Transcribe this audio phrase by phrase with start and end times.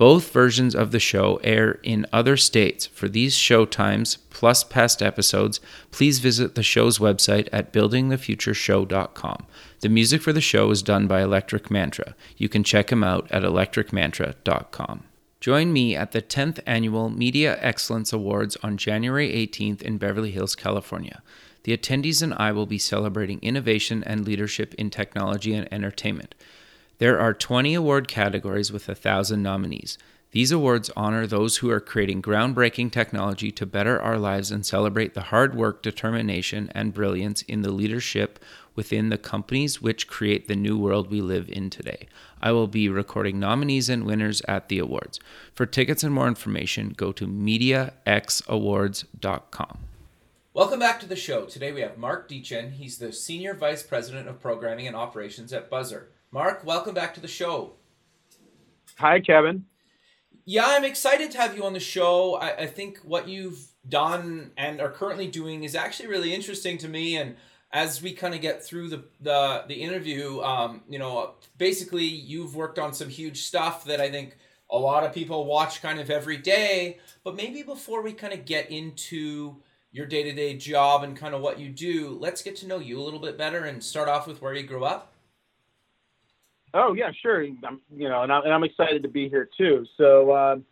[0.00, 2.86] Both versions of the show air in other states.
[2.86, 9.46] For these show times, plus past episodes, please visit the show's website at buildingthefutureshow.com.
[9.80, 12.14] The music for the show is done by Electric Mantra.
[12.38, 15.04] You can check him out at electricmantra.com.
[15.38, 20.56] Join me at the 10th Annual Media Excellence Awards on January 18th in Beverly Hills,
[20.56, 21.22] California.
[21.64, 26.34] The attendees and I will be celebrating innovation and leadership in technology and entertainment.
[27.00, 29.96] There are 20 award categories with 1,000 nominees.
[30.32, 35.14] These awards honor those who are creating groundbreaking technology to better our lives and celebrate
[35.14, 38.38] the hard work, determination, and brilliance in the leadership
[38.74, 42.06] within the companies which create the new world we live in today.
[42.42, 45.18] I will be recording nominees and winners at the awards.
[45.54, 49.78] For tickets and more information, go to MediaXAwards.com.
[50.52, 51.46] Welcome back to the show.
[51.46, 52.72] Today we have Mark Deetjen.
[52.72, 56.08] He's the Senior Vice President of Programming and Operations at Buzzr.
[56.32, 57.72] Mark, welcome back to the show.
[58.98, 59.64] Hi, Kevin.
[60.44, 62.34] Yeah, I'm excited to have you on the show.
[62.34, 66.88] I, I, think what you've done and are currently doing is actually really interesting to
[66.88, 67.16] me.
[67.16, 67.34] And
[67.72, 72.54] as we kind of get through the the, the interview, um, you know, basically you've
[72.54, 74.36] worked on some huge stuff that I think
[74.70, 76.98] a lot of people watch kind of every day.
[77.24, 79.56] But maybe before we kind of get into
[79.90, 82.78] your day to day job and kind of what you do, let's get to know
[82.78, 85.12] you a little bit better and start off with where you grew up.
[86.74, 87.42] Oh yeah, sure.
[87.42, 89.86] I'm, you know, and, I, and I'm excited to be here too.
[89.96, 90.64] So, um,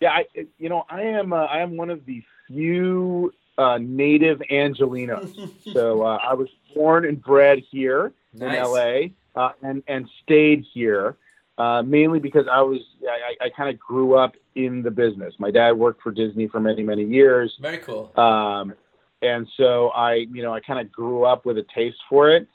[0.00, 0.24] yeah, I,
[0.58, 5.50] you know, I am uh, I am one of the few uh, native Angelenos.
[5.72, 8.58] so uh, I was born and bred here nice.
[8.58, 11.16] in LA, uh, and and stayed here
[11.58, 15.34] uh, mainly because I was I, I kind of grew up in the business.
[15.38, 17.56] My dad worked for Disney for many many years.
[17.60, 18.12] Very cool.
[18.18, 18.74] Um,
[19.22, 22.46] and so I you know I kind of grew up with a taste for it.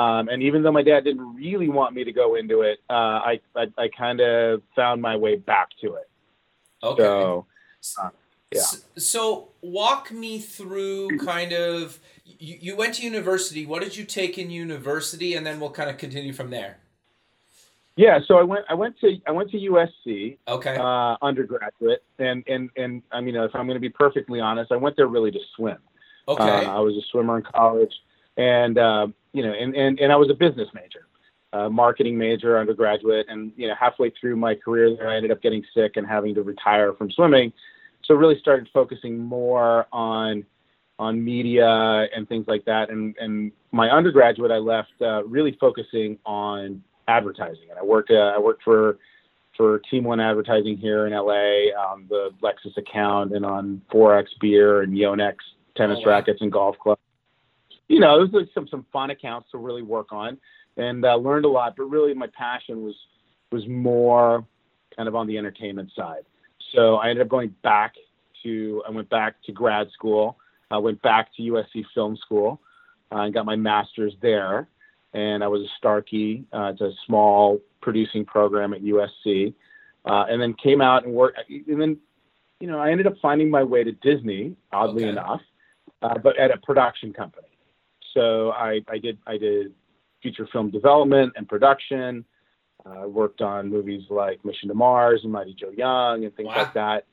[0.00, 2.92] Um, and even though my dad didn't really want me to go into it, uh,
[2.92, 6.08] I, I, I kind of found my way back to it.
[6.82, 7.02] Okay.
[7.02, 7.46] So,
[8.00, 8.08] uh,
[8.50, 8.62] yeah.
[8.96, 13.66] So, walk me through kind of you, you went to university.
[13.66, 16.78] What did you take in university, and then we'll kind of continue from there.
[17.96, 18.64] Yeah, so I went.
[18.70, 19.16] I went to.
[19.26, 20.38] I went to USC.
[20.48, 20.76] Okay.
[20.80, 24.76] Uh, undergraduate, and and and I mean, if I'm going to be perfectly honest, I
[24.76, 25.76] went there really to swim.
[26.26, 26.42] Okay.
[26.42, 27.92] Uh, I was a swimmer in college,
[28.38, 31.06] and uh, you know, and, and, and I was a business major,
[31.52, 35.42] uh, marketing major, undergraduate, and you know, halfway through my career there, I ended up
[35.42, 37.52] getting sick and having to retire from swimming.
[38.04, 40.44] So really started focusing more on
[40.98, 42.90] on media and things like that.
[42.90, 48.32] And and my undergraduate, I left uh, really focusing on advertising, and I worked uh,
[48.34, 48.98] I worked for
[49.56, 54.82] for Team One Advertising here in LA, um, the Lexus account, and on Forex Beer
[54.82, 55.34] and Yonex
[55.76, 56.16] tennis oh, wow.
[56.16, 57.00] rackets and golf clubs
[57.90, 60.38] you know, it was some some fun accounts to really work on,
[60.76, 61.74] and uh, learned a lot.
[61.76, 62.94] But really, my passion was
[63.50, 64.46] was more
[64.96, 66.22] kind of on the entertainment side.
[66.72, 67.94] So I ended up going back
[68.44, 70.38] to I went back to grad school.
[70.70, 72.60] I went back to USC Film School
[73.10, 74.68] uh, and got my master's there.
[75.12, 76.44] And I was a Starkey.
[76.52, 79.52] Uh, it's a small producing program at USC.
[80.04, 81.40] Uh, and then came out and worked.
[81.50, 81.96] And then,
[82.60, 85.10] you know, I ended up finding my way to Disney, oddly okay.
[85.10, 85.40] enough,
[86.02, 87.48] uh, but at a production company.
[88.14, 89.72] So I, I did I did
[90.22, 92.24] feature film development and production.
[92.86, 96.48] I uh, worked on movies like Mission to Mars and Mighty Joe Young and things
[96.48, 96.56] wow.
[96.56, 97.06] like that.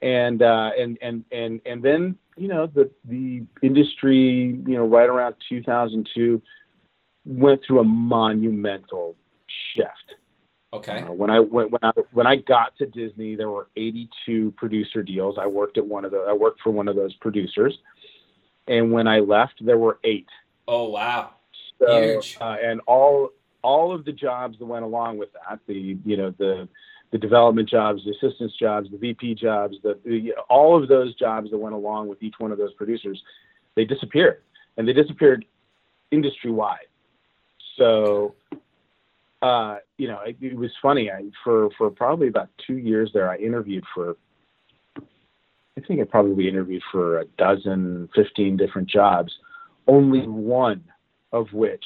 [0.00, 5.08] And uh, and and and and then you know the the industry you know right
[5.08, 6.40] around 2002
[7.24, 9.16] went through a monumental
[9.74, 10.14] shift.
[10.72, 11.02] Okay.
[11.02, 15.02] Uh, when I when, when I when I got to Disney, there were 82 producer
[15.02, 15.36] deals.
[15.38, 17.76] I worked at one of the I worked for one of those producers
[18.68, 20.28] and when I left, there were eight.
[20.68, 21.30] Oh wow!
[21.78, 22.38] So, Huge.
[22.40, 23.30] Uh, and all
[23.62, 26.68] all of the jobs that went along with that, the you know the
[27.12, 31.50] the development jobs, the assistance jobs, the VP jobs, the, the all of those jobs
[31.50, 33.22] that went along with each one of those producers,
[33.74, 34.42] they disappeared,
[34.76, 35.44] and they disappeared
[36.10, 36.86] industry wide.
[37.76, 38.34] So,
[39.42, 41.10] uh, you know, it, it was funny.
[41.10, 44.16] I, for for probably about two years there, I interviewed for
[45.76, 49.38] I think I probably interviewed for a dozen, 15 different jobs,
[49.86, 50.84] only one
[51.32, 51.84] of which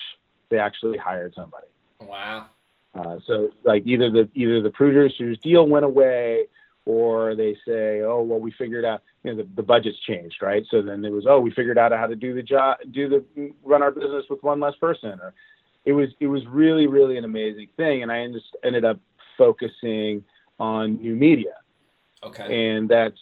[0.49, 1.67] they actually hired somebody.
[2.01, 2.47] Wow.
[2.95, 6.47] Uh, so like either the either the producer's deal went away,
[6.87, 10.65] or they say, oh well, we figured out you know the, the budget's changed, right?
[10.71, 13.53] So then it was oh we figured out how to do the job, do the
[13.63, 15.35] run our business with one less person, or
[15.85, 18.99] it was it was really really an amazing thing, and I just ended up
[19.39, 20.25] focusing
[20.59, 21.55] on new media.
[22.23, 22.77] Okay.
[22.77, 23.19] And that's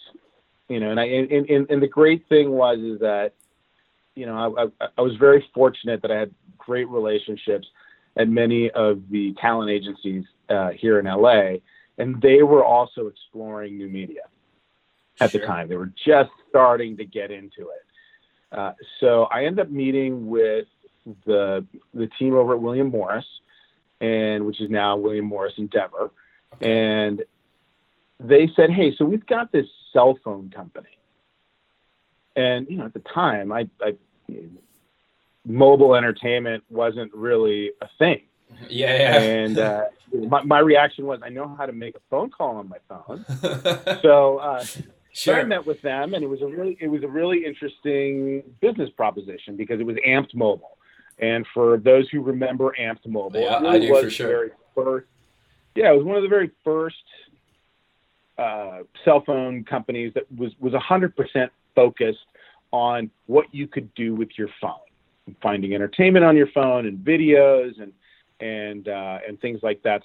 [0.69, 3.33] you know, and I and, and, and the great thing was is that
[4.15, 7.67] you know I, I, I was very fortunate that I had great relationships
[8.17, 11.59] at many of the talent agencies uh, here in LA,
[11.97, 14.23] and they were also exploring new media
[15.21, 15.41] at sure.
[15.41, 15.69] the time.
[15.69, 18.57] They were just starting to get into it.
[18.57, 20.67] Uh, so I ended up meeting with
[21.25, 23.27] the the team over at William Morris,
[24.01, 26.11] and which is now William Morris Endeavor,
[26.61, 27.23] and
[28.21, 30.99] they said, "Hey, so we've got this cell phone company,"
[32.37, 33.95] and you know at the time, I, I
[35.47, 38.23] mobile entertainment wasn't really a thing.
[38.69, 39.19] Yeah, yeah.
[39.21, 42.69] And uh, my, my reaction was, I know how to make a phone call on
[42.69, 43.25] my phone.
[44.03, 44.85] so, uh, sure.
[45.13, 48.43] so I met with them, and it was a really it was a really interesting
[48.61, 50.79] business proposition because it was Amp'd Mobile.
[51.21, 54.51] And for those who remember Amp'd Mobile, yeah, really I do for sure.
[54.75, 55.07] First,
[55.75, 56.97] yeah, it was one of the very first
[58.39, 62.19] uh, cell phone companies that was was 100% focused
[62.71, 64.75] on what you could do with your phone,
[65.43, 67.93] finding entertainment on your phone and videos and
[68.41, 70.03] and uh, and things like that.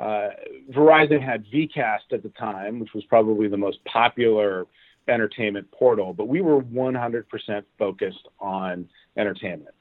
[0.00, 0.30] Uh,
[0.70, 4.66] Verizon had VCast at the time, which was probably the most popular
[5.08, 9.74] entertainment portal, but we were 100% focused on entertainment.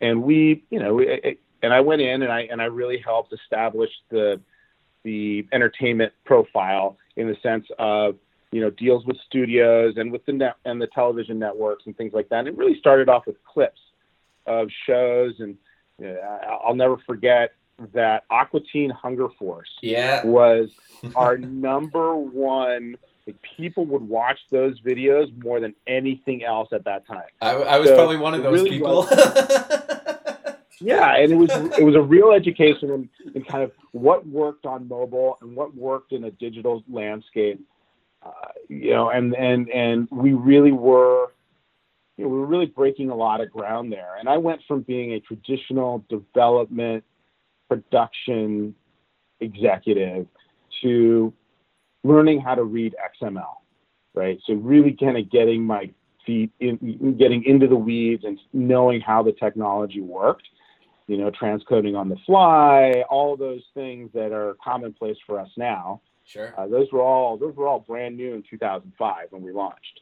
[0.00, 3.90] And we, you know, and I went in and I and I really helped establish
[4.10, 4.40] the
[5.04, 8.16] the entertainment profile in the sense of
[8.52, 12.12] you know deals with studios and with the net and the television networks and things
[12.12, 12.40] like that.
[12.40, 13.80] And it really started off with clips
[14.46, 15.56] of shows, and
[16.02, 16.18] uh,
[16.64, 17.52] I'll never forget
[17.92, 20.24] that Aqua Teen Hunger Force yeah.
[20.24, 20.70] was
[21.16, 22.96] our number one
[23.26, 27.24] like people would watch those videos more than anything else at that time.
[27.40, 29.08] I, I was so probably one of those really people.
[30.80, 34.66] yeah, and it was it was a real education in, in kind of what worked
[34.66, 37.60] on mobile and what worked in a digital landscape.
[38.22, 38.30] Uh,
[38.68, 41.28] you know, and and and we really were,
[42.16, 44.16] you know, we were really breaking a lot of ground there.
[44.18, 47.04] And I went from being a traditional development
[47.68, 48.74] production
[49.40, 50.26] executive
[50.82, 51.32] to
[52.02, 53.56] learning how to read XML,
[54.14, 54.38] right?
[54.46, 55.90] So really kind of getting my
[56.24, 60.46] feet in, getting into the weeds and knowing how the technology worked.
[61.06, 66.00] You know, transcoding on the fly, all those things that are commonplace for us now.
[66.24, 66.54] Sure.
[66.58, 70.00] Uh, those were all those were all brand new in 2005 when we launched.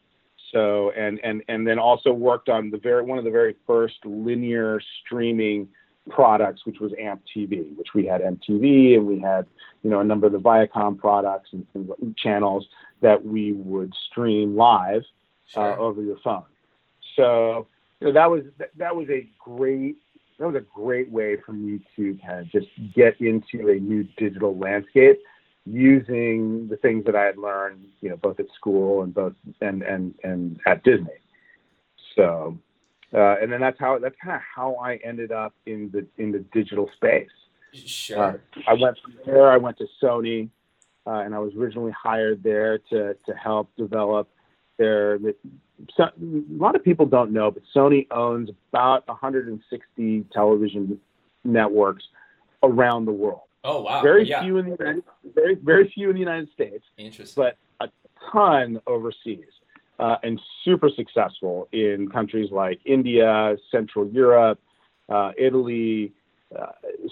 [0.52, 3.96] So and and and then also worked on the very one of the very first
[4.04, 5.69] linear streaming
[6.10, 9.46] products, which was Amp'd TV, which we had MTV and we had,
[9.82, 12.66] you know, a number of the Viacom products and, and channels
[13.00, 15.02] that we would stream live
[15.54, 15.72] uh, sure.
[15.72, 16.44] uh, over your phone.
[17.16, 17.66] So,
[18.00, 18.43] you know, that was
[18.76, 19.96] that was a great
[20.42, 22.66] that was a great way for me to kind of just
[22.96, 25.20] get into a new digital landscape
[25.64, 29.82] using the things that I had learned, you know, both at school and both and
[29.82, 31.12] and and at Disney.
[32.16, 32.58] So
[33.14, 36.32] uh, and then that's how that's kind of how I ended up in the in
[36.32, 37.28] the digital space.
[37.72, 38.18] Sure.
[38.18, 39.48] Uh, I went from there.
[39.48, 40.50] I went to Sony,
[41.06, 44.28] uh, and I was originally hired there to to help develop
[44.79, 45.19] their.
[45.97, 46.11] So, a
[46.50, 51.00] lot of people don't know, but Sony owns about 160 television
[51.45, 52.05] networks
[52.62, 53.41] around the world.
[53.64, 54.02] Oh wow!
[54.02, 54.43] Very yeah.
[54.43, 56.85] few in the United, very very few in the United States.
[56.99, 57.43] Interesting.
[57.43, 57.91] But a
[58.33, 59.47] ton overseas
[59.99, 64.59] uh, and super successful in countries like India, Central Europe,
[65.09, 66.12] uh, Italy.
[66.57, 66.67] Uh,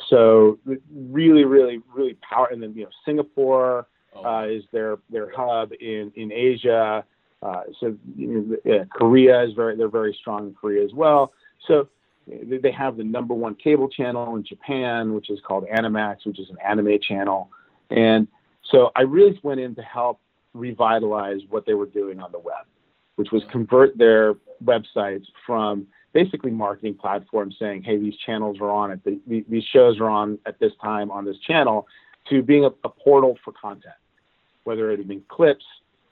[0.08, 0.58] so
[0.92, 2.48] really, really, really power.
[2.50, 4.24] And then you know Singapore oh.
[4.24, 7.04] Uh, is their their hub in in Asia.
[7.42, 11.32] Uh, so you know, Korea is very they're very strong in Korea as well.
[11.66, 11.88] So
[12.26, 16.48] they have the number one cable channel in Japan, which is called Animax, which is
[16.50, 17.50] an anime channel.
[17.90, 18.28] And
[18.70, 20.20] so I really went in to help
[20.54, 22.66] revitalize what they were doing on the web
[23.20, 28.90] which was convert their websites from basically marketing platforms saying, hey, these channels are on
[28.90, 31.86] at the, these shows are on at this time on this channel,
[32.30, 33.92] to being a, a portal for content,
[34.64, 35.66] whether it had been clips,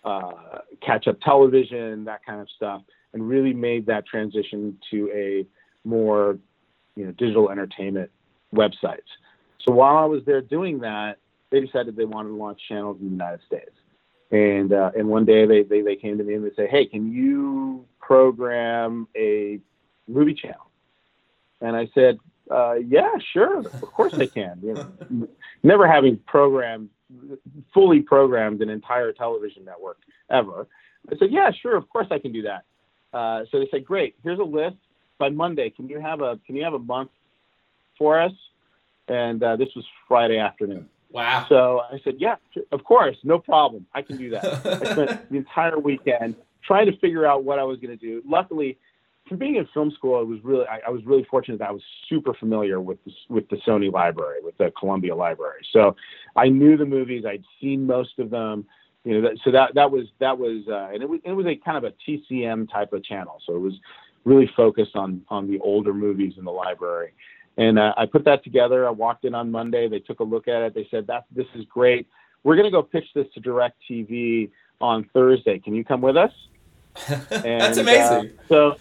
[0.05, 5.47] uh, catch up television, that kind of stuff, and really made that transition to a
[5.87, 6.39] more
[6.97, 8.11] you know, digital entertainment
[8.55, 9.09] websites.
[9.65, 11.19] So while I was there doing that,
[11.51, 13.71] they decided they wanted to launch channels in the United States.
[14.31, 16.85] And uh, and one day they, they they came to me and they say, hey,
[16.85, 19.59] can you program a
[20.07, 20.71] movie channel?
[21.63, 22.19] And I said,
[22.51, 24.61] uh, yeah, sure, of course I can.
[24.63, 25.29] You know,
[25.63, 26.91] never having programmed
[27.73, 29.99] fully programmed an entire television network
[30.31, 30.67] ever.
[31.11, 32.65] I said, yeah, sure, of course I can do that.
[33.13, 34.17] Uh, so they said, great.
[34.23, 34.77] Here's a list.
[35.19, 37.11] By Monday, can you have a can you have a month
[37.97, 38.33] for us?
[39.09, 40.89] And uh, this was Friday afternoon.
[41.11, 41.47] Wow.
[41.49, 42.37] So I said, yeah,
[42.71, 43.87] of course, no problem.
[43.95, 44.45] I can do that.
[44.67, 48.23] I spent the entire weekend trying to figure out what I was going to do.
[48.27, 48.79] Luckily,
[49.29, 51.73] from being in film school, it was really I, I was really fortunate that I
[51.73, 55.67] was super familiar with the, with the Sony library, with the Columbia library.
[55.73, 55.97] So
[56.37, 57.25] I knew the movies.
[57.27, 58.67] I'd seen most of them.
[59.05, 61.47] You know, that, so that that was that was uh, and it was it was
[61.47, 63.41] a kind of a TCM type of channel.
[63.47, 63.75] So it was
[64.25, 67.13] really focused on on the older movies in the library.
[67.57, 68.87] And uh, I put that together.
[68.87, 69.89] I walked in on Monday.
[69.89, 70.75] They took a look at it.
[70.75, 72.07] They said, "That this is great.
[72.45, 75.59] We're going to go pitch this to DirecTV on Thursday.
[75.59, 76.33] Can you come with us?"
[77.09, 78.33] And, That's amazing.
[78.39, 78.77] Uh, so,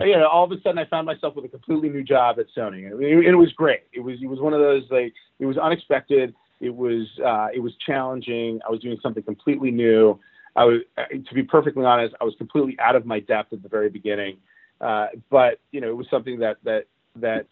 [0.00, 2.46] you know, all of a sudden, I found myself with a completely new job at
[2.56, 3.82] Sony, and it, it was great.
[3.92, 6.34] It was it was one of those like it was unexpected.
[6.60, 8.60] It was uh, it was challenging.
[8.66, 10.18] I was doing something completely new.
[10.54, 13.68] I was, to be perfectly honest, I was completely out of my depth at the
[13.68, 14.38] very beginning.
[14.80, 16.84] Uh, but you know, it was something that that
[17.16, 17.46] that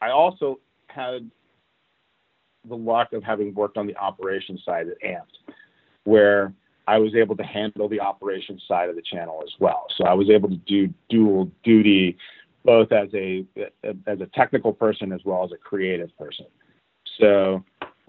[0.00, 1.30] I also had
[2.66, 5.38] the luck of having worked on the operations side at Amp'd,
[6.04, 6.52] where
[6.86, 9.86] I was able to handle the operations side of the channel as well.
[9.96, 12.16] So I was able to do dual duty,
[12.64, 13.44] both as a
[14.06, 16.46] as a technical person as well as a creative person.
[17.18, 17.64] So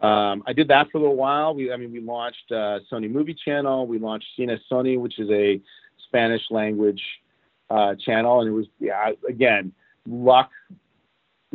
[0.06, 1.54] um, I did that for a little while.
[1.54, 3.88] We, I mean, we launched uh, Sony Movie Channel.
[3.88, 5.62] We launched Cine Sony, which is a
[6.08, 7.02] Spanish language
[7.70, 9.72] uh, channel, and it was yeah, again
[10.08, 10.52] luck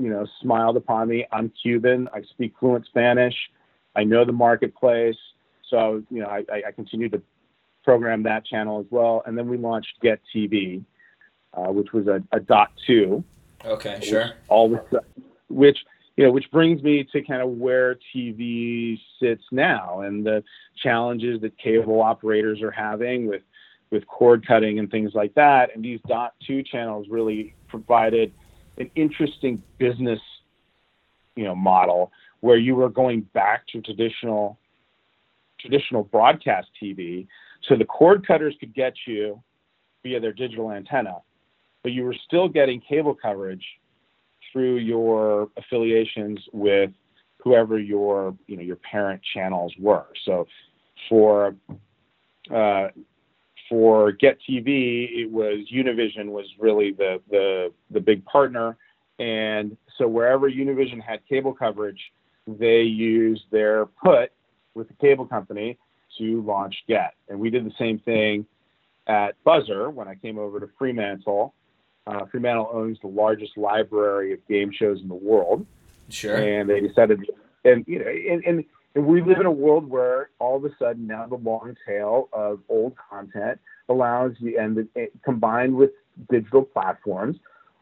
[0.00, 1.26] you know, smiled upon me.
[1.30, 2.08] I'm Cuban.
[2.14, 3.34] I speak fluent Spanish.
[3.94, 5.16] I know the marketplace.
[5.70, 7.22] So, you know, I, I continued to
[7.84, 9.22] program that channel as well.
[9.24, 10.84] And then we launched Get TV,
[11.54, 13.24] uh, which was a, a dot two.
[13.64, 14.32] Okay, sure.
[14.48, 15.02] All which,
[15.48, 15.78] which,
[16.16, 20.42] you know, which brings me to kind of where TV sits now and the
[20.82, 23.42] challenges that cable operators are having with,
[23.90, 25.74] with cord cutting and things like that.
[25.74, 28.32] And these dot two channels really provided
[28.78, 30.20] an interesting business,
[31.36, 34.58] you know, model where you were going back to traditional
[35.60, 37.26] traditional broadcast TV.
[37.68, 39.42] So the cord cutters could get you
[40.02, 41.18] via their digital antenna,
[41.82, 43.64] but you were still getting cable coverage
[44.52, 46.90] through your affiliations with
[47.38, 50.06] whoever your you know your parent channels were.
[50.24, 50.46] So
[51.08, 51.54] for
[52.54, 52.88] uh,
[53.68, 58.76] for Get TV, it was Univision was really the the the big partner,
[59.18, 62.00] and so wherever Univision had cable coverage,
[62.46, 64.32] they used their put
[64.74, 65.78] with the cable company
[66.18, 68.46] to launch Get, and we did the same thing
[69.06, 71.54] at Buzzr when I came over to Fremantle.
[72.06, 75.66] Uh, Fremantle owns the largest library of game shows in the world.
[76.08, 76.36] Sure.
[76.36, 77.20] And they decided,
[77.64, 80.70] and you know, and, and and we live in a world where all of a
[80.76, 85.90] sudden now the long tail of old content allows you, and it, combined with
[86.30, 87.36] digital platforms,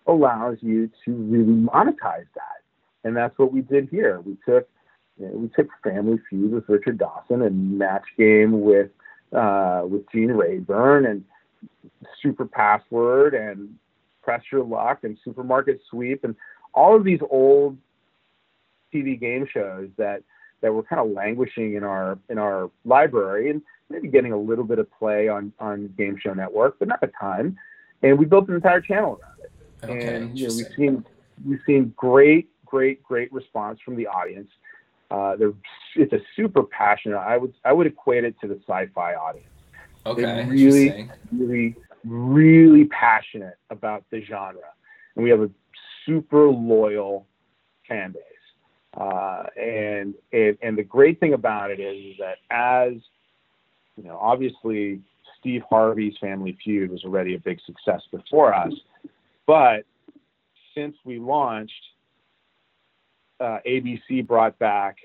[0.06, 2.62] allows you to really monetize that.
[3.04, 4.20] And that's what we did here.
[4.20, 4.68] We took
[5.18, 8.90] we took Family Feud with Richard Dawson and Match Game with
[9.32, 11.24] uh, with Gene Rayburn and
[12.22, 13.74] Super Password and
[14.22, 16.34] Press Your Luck and Supermarket Sweep and
[16.74, 17.76] all of these old
[18.94, 20.22] TV game shows that
[20.60, 24.64] that were kind of languishing in our in our library and maybe getting a little
[24.64, 27.58] bit of play on on Game Show Network, but not a ton.
[28.02, 29.52] And we built an entire channel around it.
[29.84, 31.04] Okay, and you know, we've seen
[31.46, 34.50] we've seen great, great, great response from the audience.
[35.10, 35.36] Uh,
[35.96, 37.16] it's a super passionate.
[37.16, 39.46] I would I would equate it to the sci-fi audience.
[40.06, 44.60] Okay, They're really, really, really passionate about the genre,
[45.16, 45.50] and we have a
[46.04, 47.26] super loyal
[47.88, 48.22] fan base.
[48.96, 52.92] Uh, and, and and the great thing about it is, is that as
[53.96, 55.00] you know, obviously
[55.40, 58.72] Steve Harvey's Family Feud was already a big success before us,
[59.46, 59.84] but
[60.74, 61.72] since we launched,
[63.40, 64.96] uh, ABC brought back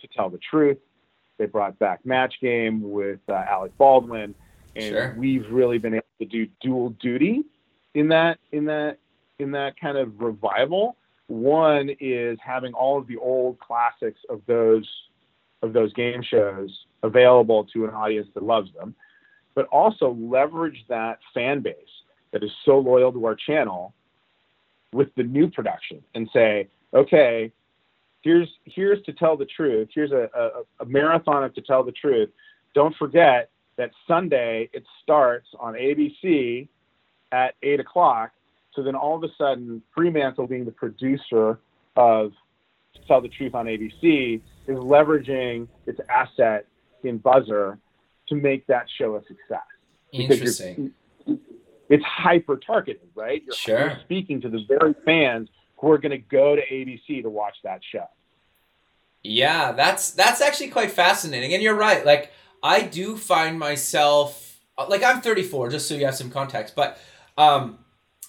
[0.00, 0.78] To Tell the Truth.
[1.38, 4.34] They brought back Match Game with uh, Alec Baldwin,
[4.76, 5.14] and sure.
[5.18, 7.44] we've really been able to do dual duty
[7.94, 8.98] in that in that
[9.38, 10.96] in that kind of revival
[11.32, 14.88] one is having all of the old classics of those
[15.62, 16.70] of those game shows
[17.02, 18.94] available to an audience that loves them,
[19.54, 21.74] but also leverage that fan base
[22.32, 23.94] that is so loyal to our channel
[24.92, 27.52] with the new production and say, okay,
[28.22, 29.88] here's here's to tell the truth.
[29.94, 32.30] Here's a, a, a marathon of to tell the truth.
[32.74, 36.68] Don't forget that Sunday it starts on ABC
[37.32, 38.32] at eight o'clock
[38.74, 41.60] so then all of a sudden, Fremantle being the producer
[41.96, 42.32] of
[42.94, 46.66] to tell the truth on ABC is leveraging its asset
[47.04, 47.78] in Buzzr
[48.28, 49.60] to make that show a success.
[50.12, 50.92] Interesting.
[51.88, 53.42] It's hyper targeted, right?
[53.44, 53.78] You're, sure.
[53.78, 55.48] you're speaking to the very fans
[55.82, 58.06] who are going to go to ABC to watch that show.
[59.22, 62.06] Yeah, that's that's actually quite fascinating, and you're right.
[62.06, 66.98] Like I do find myself like I'm 34, just so you have some context, but
[67.36, 67.78] um,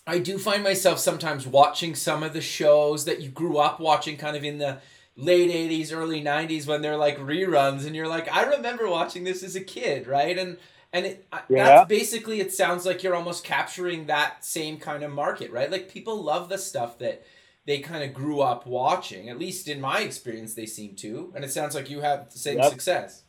[0.06, 4.18] I do find myself sometimes watching some of the shows that you grew up watching,
[4.18, 4.80] kind of in the
[5.16, 9.42] late 80s, early 90s, when they're like reruns, and you're like, I remember watching this
[9.42, 10.38] as a kid, right?
[10.38, 10.58] And
[10.92, 11.66] and it, yeah.
[11.66, 15.72] that's basically it sounds like you're almost capturing that same kind of market, right?
[15.72, 17.26] Like people love the stuff that
[17.66, 19.30] they kind of grew up watching.
[19.30, 22.40] At least in my experience, they seem to, and it sounds like you have the
[22.40, 22.72] same yep.
[22.72, 23.24] success.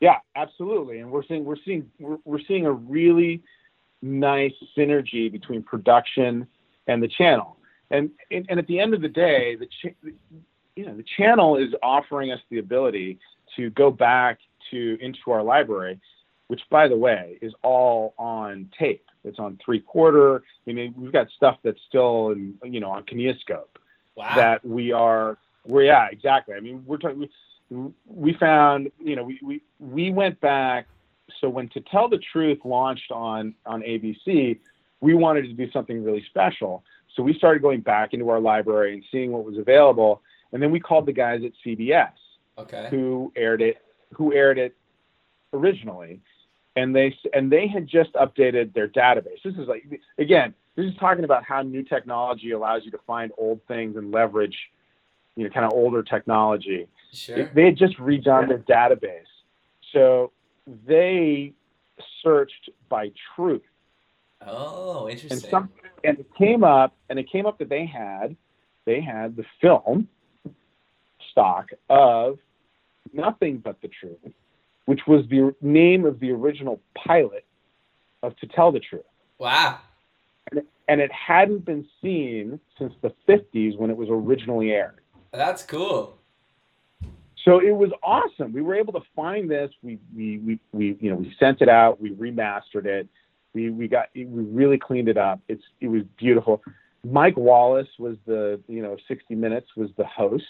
[0.00, 3.42] Yeah, absolutely, and we're seeing we're seeing we're, we're seeing a really
[4.02, 6.46] nice synergy between production
[6.88, 7.56] and the channel.
[7.90, 9.94] And, and, and at the end of the day, the ch-
[10.74, 13.20] you know the channel is offering us the ability
[13.56, 14.38] to go back
[14.70, 16.00] to into our library,
[16.48, 19.06] which by the way is all on tape.
[19.24, 20.42] It's on three quarter.
[20.66, 23.76] I mean, we've got stuff that's still in, you know on kinescope
[24.16, 24.34] wow.
[24.34, 25.38] that we are.
[25.66, 26.54] We're yeah, exactly.
[26.54, 27.20] I mean, we're talking.
[27.20, 27.30] We,
[28.06, 30.86] we found, you know, we, we we went back.
[31.40, 34.58] So when To Tell the Truth launched on on ABC,
[35.00, 36.84] we wanted to do something really special.
[37.14, 40.70] So we started going back into our library and seeing what was available, and then
[40.70, 42.12] we called the guys at CBS,
[42.58, 42.88] okay.
[42.90, 43.76] who aired it,
[44.14, 44.74] who aired it
[45.52, 46.20] originally,
[46.76, 49.42] and they and they had just updated their database.
[49.44, 49.84] This is like
[50.18, 54.10] again, this is talking about how new technology allows you to find old things and
[54.10, 54.56] leverage,
[55.36, 56.88] you know, kind of older technology.
[57.12, 57.50] Sure.
[57.54, 59.26] They had just redone their database,
[59.92, 60.32] so
[60.86, 61.52] they
[62.22, 63.62] searched by truth.
[64.46, 65.32] Oh, interesting.
[65.32, 65.68] And, some,
[66.04, 68.34] and it came up, and it came up that they had,
[68.86, 70.08] they had the film
[71.30, 72.38] stock of
[73.12, 74.18] nothing but the truth,
[74.86, 77.44] which was the name of the original pilot
[78.22, 79.02] of To Tell the Truth.
[79.38, 79.78] Wow.
[80.50, 85.00] And it, and it hadn't been seen since the 50s when it was originally aired.
[85.32, 86.18] That's cool.
[87.44, 88.52] So it was awesome.
[88.52, 89.70] We were able to find this.
[89.82, 92.00] We, we, we, we you know, we sent it out.
[92.00, 93.08] We remastered it.
[93.52, 95.40] We, we got, we really cleaned it up.
[95.48, 96.62] It's, it was beautiful.
[97.04, 100.44] Mike Wallace was the, you know, 60 Minutes was the host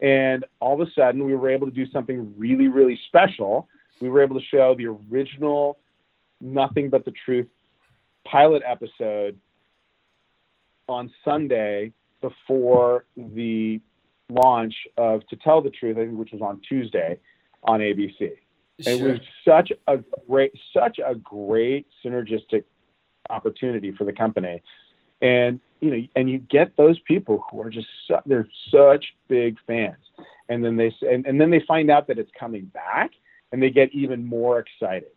[0.00, 3.68] and all of a sudden, we were able to do something really, really special.
[4.00, 5.78] We were able to show the original
[6.40, 7.46] Nothing But the Truth
[8.24, 9.38] pilot episode
[10.88, 13.80] on Sunday before the
[14.30, 17.18] launch of To Tell the Truth, I think, which was on Tuesday
[17.62, 18.18] on ABC.
[18.18, 18.92] Sure.
[18.92, 22.64] It was such a great, such a great synergistic
[23.30, 24.62] opportunity for the company.
[25.24, 29.56] And you know, and you get those people who are just su- they're such big
[29.66, 29.96] fans,
[30.48, 33.10] and then they and, and then they find out that it's coming back,
[33.50, 35.08] and they get even more excited.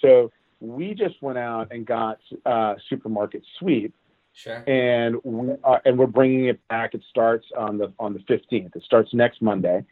[0.00, 3.94] So we just went out and got uh, Supermarket Sweep,
[4.34, 4.64] sure.
[4.68, 6.94] and we are, and we're bringing it back.
[6.94, 8.74] It starts on the on the 15th.
[8.74, 9.84] It starts next Monday,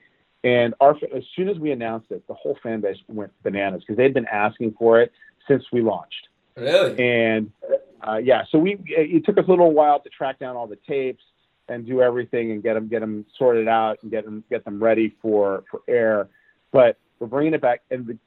[0.43, 3.97] and our as soon as we announced it, the whole fan base went bananas because
[3.97, 5.13] they'd been asking for it
[5.47, 6.27] since we launched.
[6.57, 6.99] Really?
[6.99, 7.53] And
[8.07, 10.79] uh, yeah, so we it took us a little while to track down all the
[10.89, 11.25] tapes
[11.69, 14.83] and do everything and get them get them sorted out and get them get them
[14.83, 16.29] ready for for air.
[16.73, 18.19] But we're bringing it back, and the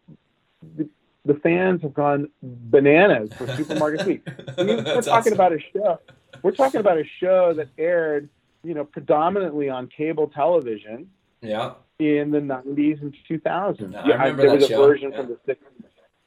[0.78, 0.90] the,
[1.26, 4.30] the fans have gone bananas for Supermarket Sweep.
[4.58, 5.34] I mean, we're talking awesome.
[5.34, 6.00] about a show.
[6.42, 8.30] We're talking about a show that aired,
[8.64, 11.10] you know, predominantly on cable television.
[11.42, 11.74] Yeah.
[12.00, 13.92] In the 90s and 2000s.
[13.92, 14.88] No, yeah, I remember there was a show.
[14.88, 15.18] version yeah.
[15.18, 15.58] from the 60s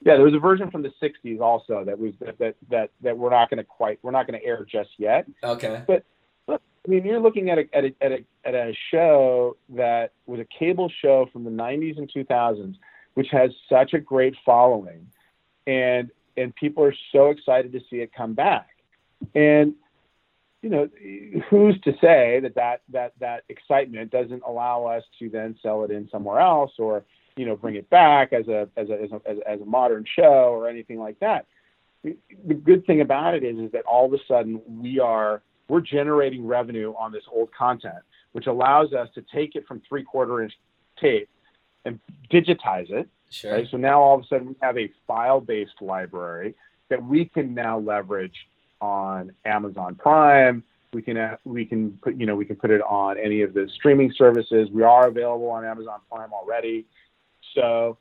[0.06, 3.18] yeah, there was a version from the '60s also that was that that that, that
[3.18, 5.26] we're not going to quite we're not going to air just yet.
[5.42, 5.82] Okay.
[5.84, 6.04] But
[6.46, 10.12] look, I mean, you're looking at a, at a at a at a show that
[10.26, 12.76] was a cable show from the '90s and 2000s,
[13.14, 15.08] which has such a great following,
[15.66, 18.68] and and people are so excited to see it come back,
[19.34, 19.74] and
[20.62, 20.88] you know,
[21.50, 25.90] who's to say that that that that excitement doesn't allow us to then sell it
[25.90, 27.04] in somewhere else or
[27.36, 30.50] you know bring it back as a as a as a, as a modern show
[30.50, 31.46] or anything like that.
[32.02, 35.80] The good thing about it is is that all of a sudden we are we're
[35.80, 40.42] generating revenue on this old content, which allows us to take it from three quarter
[40.42, 40.52] inch
[41.00, 41.28] tape
[41.84, 42.00] and
[42.32, 43.08] digitize it.
[43.30, 43.52] Sure.
[43.52, 43.66] Right?
[43.70, 46.54] So now all of a sudden we have a file based library
[46.88, 48.46] that we can now leverage
[48.80, 50.62] on Amazon Prime.
[50.92, 53.52] We can uh, we can put you know we can put it on any of
[53.54, 54.68] the streaming services.
[54.70, 56.86] We are available on Amazon Prime already.
[57.54, 57.98] So,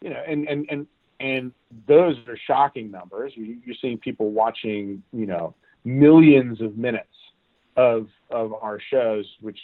[0.00, 0.86] you know, and and and
[1.20, 1.52] and
[1.86, 3.32] those are shocking numbers.
[3.34, 5.54] You're seeing people watching, you know,
[5.84, 7.08] millions of minutes
[7.76, 9.58] of of our shows, which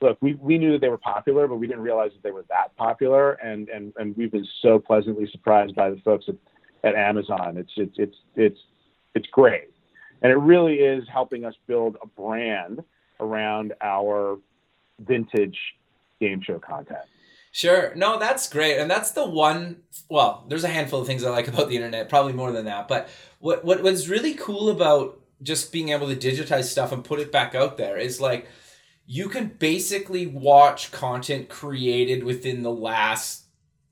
[0.00, 2.44] look, we, we knew that they were popular, but we didn't realize that they were
[2.48, 3.32] that popular.
[3.32, 6.36] And, and, and we've been so pleasantly surprised by the folks at,
[6.84, 7.56] at Amazon.
[7.56, 8.60] It's, it's, it's, it's,
[9.14, 9.70] it's great.
[10.22, 12.82] And it really is helping us build a brand
[13.20, 14.38] around our
[15.00, 15.58] vintage
[16.20, 16.98] game show content.
[17.52, 17.94] Sure.
[17.94, 18.78] No, that's great.
[18.78, 22.08] And that's the one well, there's a handful of things I like about the internet,
[22.08, 22.88] probably more than that.
[22.88, 23.08] But
[23.38, 27.30] what what was really cool about just being able to digitize stuff and put it
[27.30, 28.48] back out there is like
[29.06, 33.44] you can basically watch content created within the last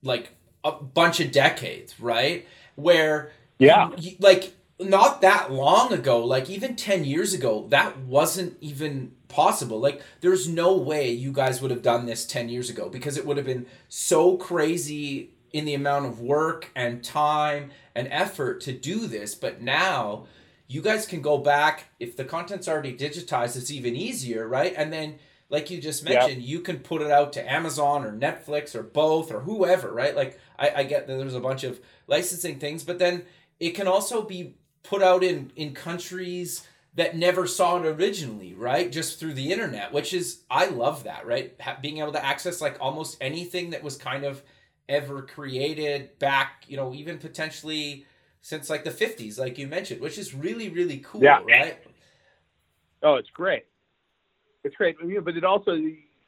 [0.02, 0.32] like
[0.64, 2.46] a bunch of decades, right?
[2.74, 8.56] Where yeah, you, like not that long ago, like even 10 years ago, that wasn't
[8.60, 9.80] even possible.
[9.80, 13.26] Like there's no way you guys would have done this 10 years ago because it
[13.26, 18.72] would have been so crazy in the amount of work and time and effort to
[18.72, 19.34] do this.
[19.34, 20.26] But now
[20.68, 24.92] you guys can go back if the content's already digitized it's even easier right and
[24.92, 26.48] then like you just mentioned yep.
[26.48, 30.40] you can put it out to amazon or netflix or both or whoever right like
[30.58, 33.24] I, I get that there's a bunch of licensing things but then
[33.60, 38.90] it can also be put out in in countries that never saw it originally right?
[38.90, 41.54] Just through the internet which is i love that right?
[41.60, 44.42] Ha- being able to access like almost anything that was kind of
[44.88, 48.06] ever created back you know even potentially
[48.40, 51.42] since like the 50s like you mentioned which is really really cool yeah.
[51.48, 51.78] right?
[53.02, 53.64] Oh it's great.
[54.64, 54.96] It's great.
[55.24, 55.72] But it also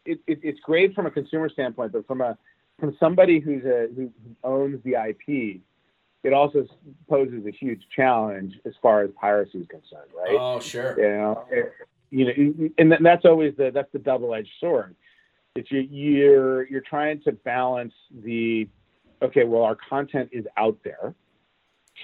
[0.04, 2.36] it, it, it's great from a consumer standpoint but from a
[2.78, 4.10] from somebody who's a who
[4.44, 5.60] owns the ip
[6.28, 6.64] it also
[7.08, 11.44] poses a huge challenge as far as piracy is concerned right oh sure you know
[11.50, 11.72] it,
[12.10, 14.94] you know and that's always the that's the double-edged sword
[15.56, 18.68] it's you, you're you're trying to balance the
[19.22, 21.14] okay well our content is out there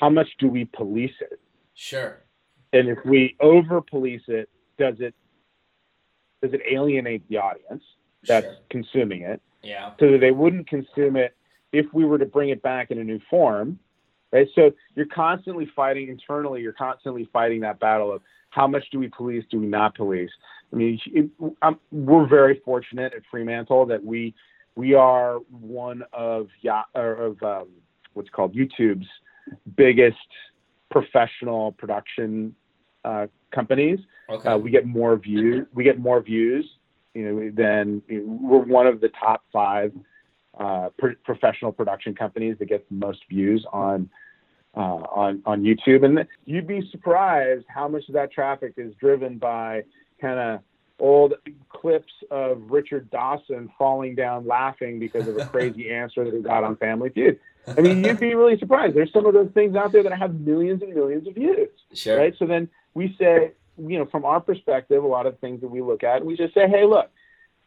[0.01, 1.41] how much do we police it?
[1.75, 2.21] Sure.
[2.73, 5.15] And if we over police it, does it
[6.43, 7.83] does it alienate the audience
[8.27, 8.57] that's sure.
[8.71, 9.41] consuming it?
[9.63, 9.93] Yeah.
[10.01, 11.37] So that they wouldn't consume it
[11.73, 13.79] if we were to bring it back in a new form.
[14.35, 14.49] Right.
[14.57, 16.61] So you're constantly fighting internally.
[16.61, 18.21] You're constantly fighting that battle of
[18.51, 19.45] how much do we police?
[19.49, 20.31] Do we not police?
[20.73, 21.31] I mean, it,
[21.93, 24.35] we're very fortunate at Fremantle that we
[24.75, 26.49] we are one of
[26.97, 27.69] of um,
[28.15, 29.07] what's called YouTube's
[29.77, 30.17] biggest
[30.91, 32.57] professional production
[33.05, 34.01] uh, companies.
[34.29, 34.49] Okay.
[34.49, 35.65] Uh, we get more views.
[35.75, 36.69] We get more views.
[37.15, 39.93] You know, than you know, we're one of the top five
[40.59, 44.11] uh, pro- professional production companies that gets the most views on
[44.77, 46.05] uh, on on YouTube.
[46.05, 49.85] And you'd be surprised how much of that traffic is driven by
[50.21, 50.61] kind of
[50.99, 51.35] old
[51.69, 56.65] clips of Richard Dawson falling down laughing because of a crazy answer that he got
[56.65, 57.39] on Family Feud.
[57.67, 58.95] I mean, you'd be really surprised.
[58.95, 61.71] There's some of those things out there that have millions and millions of views.
[61.95, 62.19] Sure.
[62.19, 62.35] Right.
[62.39, 65.81] So then we say, you know, from our perspective, a lot of things that we
[65.81, 67.11] look at, we just say, hey, look,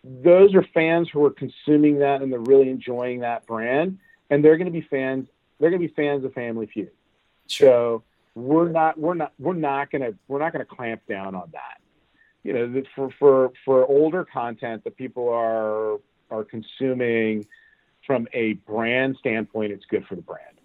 [0.03, 3.97] those are fans who are consuming that and they're really enjoying that brand,
[4.29, 5.27] and they're going to be fans.
[5.59, 6.91] They're going to be fans of Family Feud.
[7.47, 7.67] Sure.
[7.67, 8.03] So
[8.35, 11.81] we're not we're not we're not to we're not to clamp down on that.
[12.43, 15.97] You know, for for for older content that people are
[16.29, 17.47] are consuming
[18.05, 20.61] from a brand standpoint, it's good for the brand,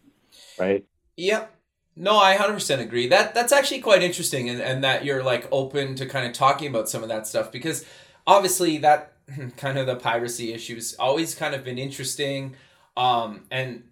[0.59, 0.85] right?
[1.17, 1.55] Yep.
[1.95, 3.07] No, I 100% agree.
[3.09, 6.69] That that's actually quite interesting and, and that you're like open to kind of talking
[6.69, 7.85] about some of that stuff because
[8.27, 9.13] obviously that
[9.57, 12.55] kind of the piracy issues always kind of been interesting
[12.97, 13.83] um and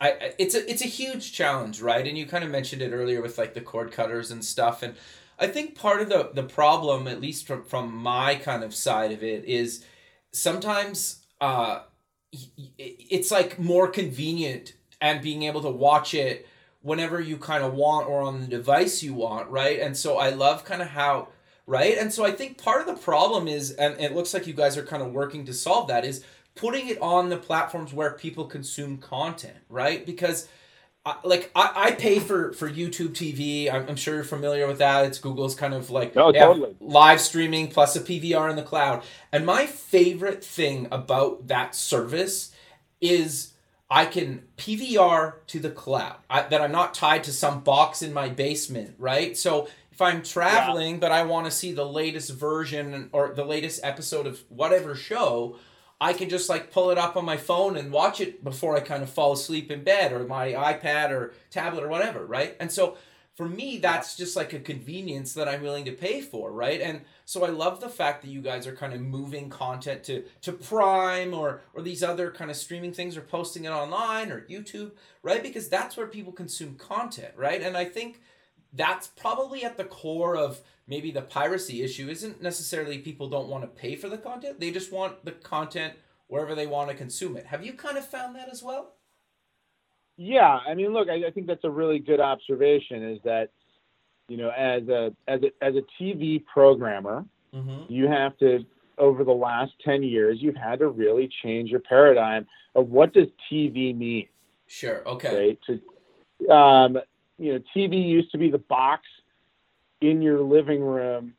[0.00, 2.06] I it's a it's a huge challenge, right?
[2.06, 4.94] And you kind of mentioned it earlier with like the cord cutters and stuff and
[5.38, 9.12] I think part of the the problem at least from from my kind of side
[9.12, 9.84] of it is
[10.32, 11.80] sometimes uh
[12.78, 16.46] it's like more convenient and being able to watch it
[16.82, 19.80] whenever you kind of want or on the device you want, right?
[19.80, 21.28] And so I love kind of how,
[21.66, 21.96] right?
[21.98, 24.76] And so I think part of the problem is, and it looks like you guys
[24.76, 26.24] are kind of working to solve that, is
[26.58, 30.04] putting it on the platforms where people consume content, right?
[30.04, 30.48] Because
[31.06, 33.72] uh, like I, I pay for for YouTube TV.
[33.72, 35.06] I'm, I'm, sure you're familiar with that.
[35.06, 36.76] It's Google's kind of like oh, totally.
[36.80, 39.02] live streaming plus a PVR in the cloud.
[39.32, 42.52] And my favorite thing about that service
[43.00, 43.54] is
[43.88, 46.16] I can PVR to the cloud.
[46.28, 49.36] I, that I'm not tied to some box in my basement, right?
[49.36, 51.00] So if I'm traveling yeah.
[51.00, 55.56] but I want to see the latest version or the latest episode of whatever show,
[56.00, 58.80] I can just like pull it up on my phone and watch it before I
[58.80, 62.56] kind of fall asleep in bed or my iPad or tablet or whatever, right?
[62.60, 62.96] And so
[63.38, 66.80] for me, that's just like a convenience that I'm willing to pay for, right?
[66.80, 70.24] And so I love the fact that you guys are kind of moving content to
[70.42, 74.40] to Prime or or these other kind of streaming things or posting it online or
[74.50, 74.90] YouTube,
[75.22, 75.40] right?
[75.40, 77.62] Because that's where people consume content, right?
[77.62, 78.20] And I think
[78.72, 83.62] that's probably at the core of maybe the piracy issue isn't necessarily people don't want
[83.64, 84.60] to pay for the content.
[84.60, 85.94] They just want the content
[86.26, 87.46] wherever they want to consume it.
[87.46, 88.94] Have you kind of found that as well?
[90.18, 93.50] Yeah i mean look i, I think that's a really good observation is that
[94.28, 97.90] you know as a as a as a tv programmer mm-hmm.
[97.90, 98.66] you have to
[98.98, 103.28] over the last 10 years you've had to really change your paradigm of what does
[103.50, 104.26] tv mean?
[104.66, 105.56] Sure okay.
[105.66, 105.80] Right?
[106.48, 106.98] To, um,
[107.38, 109.02] you know tv used to be the box
[110.00, 111.34] in your living room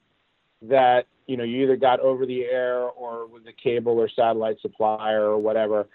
[0.62, 4.57] that you know you either got over the air or with a cable or satellite
[4.62, 5.88] supplier or whatever.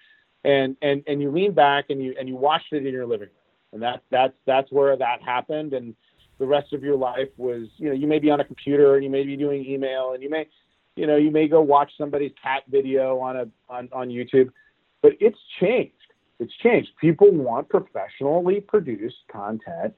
[0.45, 3.29] And and and you lean back and you and you watched it in your living
[3.29, 3.73] room.
[3.73, 5.73] And that that's that's where that happened.
[5.73, 5.95] And
[6.39, 9.05] the rest of your life was you know you may be on a computer and
[9.05, 10.47] you may be doing email and you may
[10.97, 14.51] you know you may go watch somebody's cat video on a on, on youtube
[15.01, 16.04] but it's changed
[16.41, 19.95] it's changed people want professionally produced content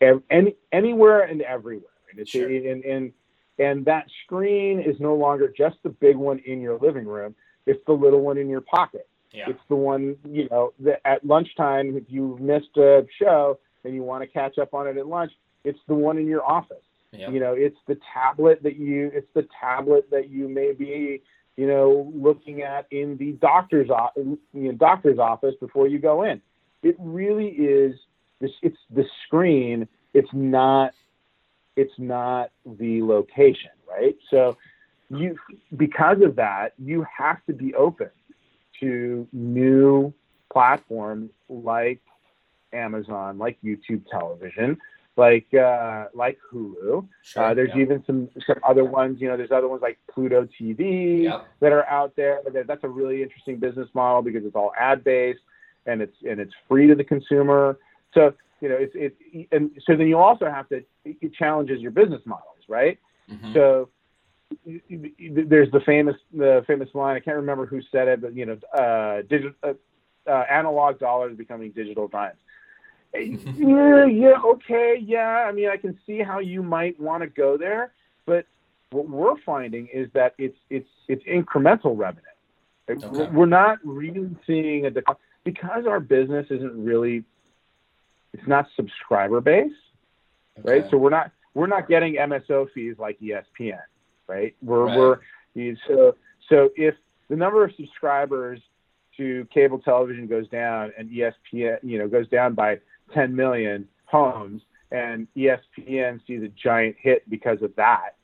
[0.00, 1.90] any, anywhere and everywhere.
[2.10, 2.48] And, it's, sure.
[2.48, 3.12] and, and,
[3.58, 7.34] and that screen is no longer just the big one in your living room.
[7.66, 9.08] It's the little one in your pocket.
[9.32, 9.44] Yeah.
[9.48, 14.02] It's the one, you know, that at lunchtime, if you missed a show and you
[14.02, 15.32] want to catch up on it at lunch,
[15.64, 16.76] it's the one in your office.
[17.12, 17.30] Yeah.
[17.30, 21.22] You know, it's the tablet that you, it's the tablet that you may be,
[21.56, 26.40] you know, looking at in the doctor's, you know, doctor's office before you go in.
[26.82, 27.96] It really is
[28.40, 30.92] this it's the screen it's not
[31.76, 34.56] it's not the location right so
[35.10, 35.36] you
[35.76, 38.10] because of that you have to be open
[38.80, 40.12] to new
[40.52, 42.00] platforms like
[42.72, 44.76] amazon like youtube television
[45.16, 47.06] like uh, like Hulu.
[47.22, 49.20] Sure, uh, there's even some some other ones.
[49.20, 51.46] You know, there's other ones like Pluto TV yep.
[51.60, 52.40] that are out there.
[52.66, 55.40] That's a really interesting business model because it's all ad based
[55.86, 57.78] and it's and it's free to the consumer.
[58.14, 61.90] So you know, it's it, and so then you also have to it challenges your
[61.90, 62.98] business models, right?
[63.30, 63.54] Mm-hmm.
[63.54, 63.88] So
[64.64, 67.16] there's the famous the famous line.
[67.16, 69.74] I can't remember who said it, but you know, uh, digital uh,
[70.26, 72.38] uh, analog dollars becoming digital dimes.
[73.14, 75.46] Yeah, yeah, okay, yeah.
[75.48, 77.92] I mean, I can see how you might want to go there,
[78.26, 78.46] but
[78.90, 82.22] what we're finding is that it's it's it's incremental revenue.
[82.88, 83.28] Okay.
[83.32, 87.24] We're not really seeing a decline because our business isn't really
[88.32, 89.74] it's not subscriber based,
[90.58, 90.80] okay.
[90.80, 90.90] right?
[90.90, 93.80] So we're not we're not getting MSO fees like ESPN,
[94.28, 94.54] right?
[94.62, 95.20] We're right.
[95.54, 96.16] we're so
[96.48, 96.94] so if
[97.28, 98.60] the number of subscribers
[99.16, 102.78] to cable television goes down and ESPN you know goes down by
[103.14, 108.16] 10 million homes and ESPN sees a giant hit because of that,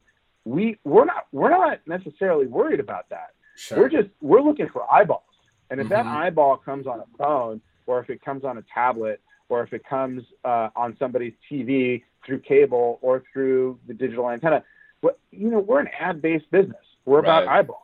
[0.44, 3.30] we we're not we're not necessarily worried about that.
[3.56, 3.78] Sure.
[3.78, 5.22] We're just we're looking for eyeballs.
[5.70, 5.94] And if mm-hmm.
[5.94, 9.72] that eyeball comes on a phone or if it comes on a tablet or if
[9.72, 14.64] it comes uh, on somebody's TV through cable or through the digital antenna.
[15.00, 16.84] But you know, we're an ad-based business.
[17.04, 17.58] We're about right.
[17.58, 17.80] eyeballs,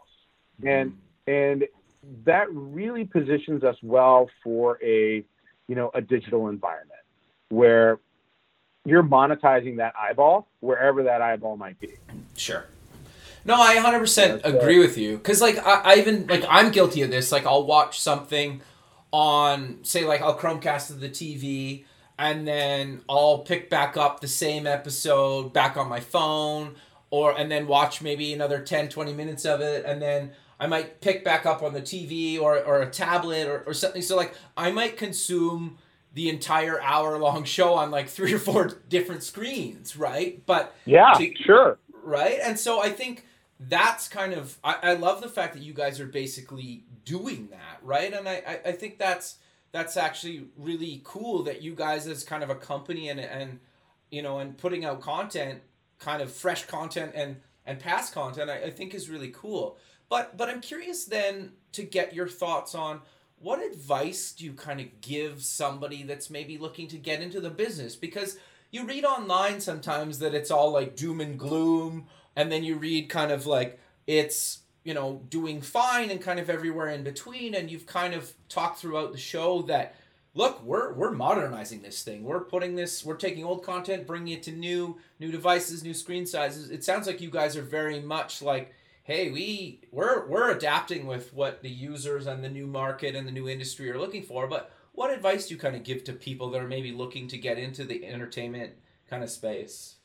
[0.65, 1.31] and mm-hmm.
[1.31, 1.65] and
[2.25, 5.25] that really positions us well for a
[5.69, 7.01] you know a digital environment
[7.51, 8.01] where
[8.85, 11.95] you're monetizing that eyeball wherever that eyeball might be.
[12.37, 12.65] Sure.
[13.45, 15.19] No, I 100% agree with you.
[15.19, 17.31] Cause like I, I even like I'm guilty of this.
[17.31, 18.61] Like I'll watch something
[19.13, 21.85] on say like I'll Chromecast to the TV
[22.19, 26.75] and then I'll pick back up the same episode back on my phone
[27.11, 31.01] or and then watch maybe another 10 20 minutes of it and then I might
[31.01, 34.35] pick back up on the TV or, or a tablet or, or something so like
[34.57, 35.79] I might consume
[36.15, 41.13] the entire hour long show on like three or four different screens right but yeah
[41.15, 43.25] to, sure right and so I think
[43.61, 47.79] that's kind of I, I love the fact that you guys are basically doing that,
[47.83, 48.13] right?
[48.13, 49.37] And I, I, I think that's
[49.73, 53.59] that's actually really cool that you guys as kind of a company and and
[54.11, 55.63] you know and putting out content,
[55.99, 59.77] kind of fresh content and and past content, I, I think is really cool.
[60.09, 63.01] But but I'm curious then to get your thoughts on
[63.41, 67.51] what advice do you kind of give somebody that's maybe looking to get into the
[67.51, 68.39] business because
[68.73, 73.09] you read online sometimes that it's all like doom and gloom and then you read
[73.09, 77.55] kind of like it's you know, doing fine and kind of everywhere in between.
[77.55, 79.95] And you've kind of talked throughout the show that,
[80.35, 82.25] look, we're we're modernizing this thing.
[82.25, 86.25] We're putting this, we're taking old content, bringing it to new new devices, new screen
[86.25, 86.71] sizes.
[86.71, 88.73] It sounds like you guys are very much like,
[89.09, 93.33] hey, we we're we're adapting with what the users and the new market and the
[93.33, 94.47] new industry are looking for.
[94.47, 97.39] But what advice do you kind of give to people that are maybe looking to
[97.39, 98.75] get into the entertainment
[99.09, 99.97] kind of space?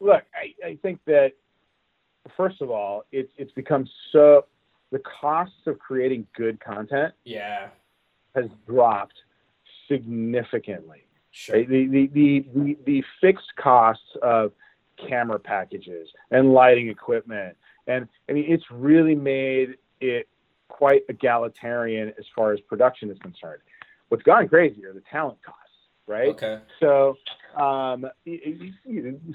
[0.00, 1.32] Look, I, I think that
[2.36, 4.46] first of all, it's it's become so
[4.90, 7.68] the costs of creating good content yeah
[8.34, 9.16] has dropped
[9.86, 11.04] significantly.
[11.30, 11.56] Sure.
[11.56, 11.68] Right?
[11.68, 14.52] The, the, the, the, the fixed costs of
[15.06, 17.56] camera packages and lighting equipment.
[17.86, 20.28] And I mean, it's really made it
[20.68, 23.60] quite egalitarian as far as production is concerned.
[24.08, 25.60] What's gone crazy are the talent costs,
[26.06, 26.28] right?
[26.28, 26.60] Okay.
[26.80, 27.16] So,
[27.60, 28.06] um,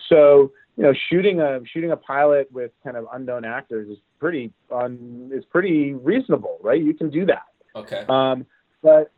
[0.09, 4.51] so you know, shooting a shooting a pilot with kind of unknown actors is pretty
[4.71, 6.81] um, is pretty reasonable, right?
[6.81, 7.45] You can do that.
[7.75, 8.05] Okay.
[8.09, 8.45] Um,
[8.81, 9.11] but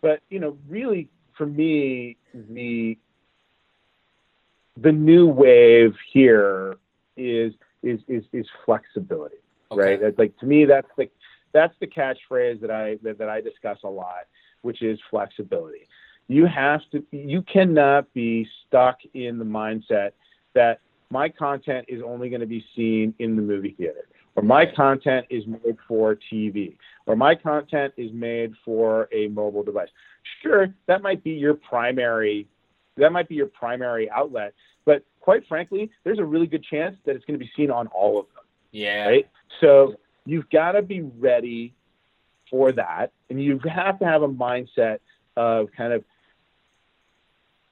[0.00, 2.96] but you know, really for me, the
[4.80, 6.76] the new wave here
[7.16, 9.36] is is is, is flexibility,
[9.70, 9.82] Okay.
[9.82, 10.00] right?
[10.00, 11.08] That's like to me, that's the
[11.52, 14.26] that's the catchphrase that I that, that I discuss a lot,
[14.62, 15.88] which is flexibility.
[16.28, 20.12] You have to you cannot be stuck in the mindset
[20.54, 20.80] that
[21.10, 25.26] my content is only going to be seen in the movie theater or my content
[25.28, 29.88] is made for TV or my content is made for a mobile device.
[30.42, 32.48] Sure, that might be your primary
[32.96, 37.16] that might be your primary outlet, but quite frankly, there's a really good chance that
[37.16, 39.06] it's going to be seen on all of them, Yeah.
[39.06, 39.28] right?
[39.60, 39.94] So
[40.26, 41.74] you've got to be ready
[42.50, 44.98] for that and you have to have a mindset
[45.36, 46.04] of kind of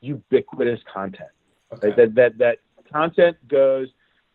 [0.00, 1.28] ubiquitous content
[1.72, 1.88] Okay.
[1.88, 1.96] right?
[1.96, 2.59] That that that
[2.92, 3.88] content goes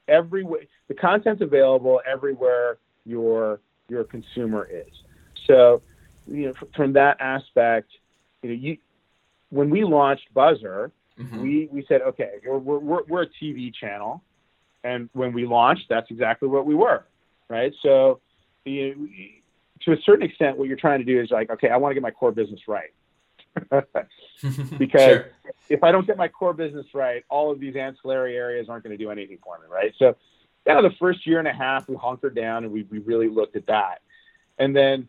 [0.08, 0.62] everywhere.
[0.88, 4.92] The content's available everywhere your your consumer is.
[5.48, 5.82] So,
[6.28, 7.92] you know, from that aspect,
[8.42, 8.78] you know, you
[9.50, 11.42] when we launched Buzzr, Mhm.
[11.42, 14.22] we we said, okay, we're, we're we're a TV channel,
[14.84, 17.06] and when we launched, that's exactly what we were,
[17.48, 17.74] right?
[17.82, 18.20] So,
[18.66, 19.08] you,
[19.84, 21.94] to a certain extent, what you're trying to do is like, okay, I want to
[21.94, 22.92] get my core business right.
[24.78, 25.26] because Sure.
[25.70, 28.98] if I don't get my core business right, all of these ancillary areas aren't going
[28.98, 29.94] to do anything for me, right?
[29.98, 30.16] So,
[30.68, 33.30] kind of the first year and a half, we hunkered down and we, we really
[33.30, 34.02] looked at that.
[34.58, 35.08] And then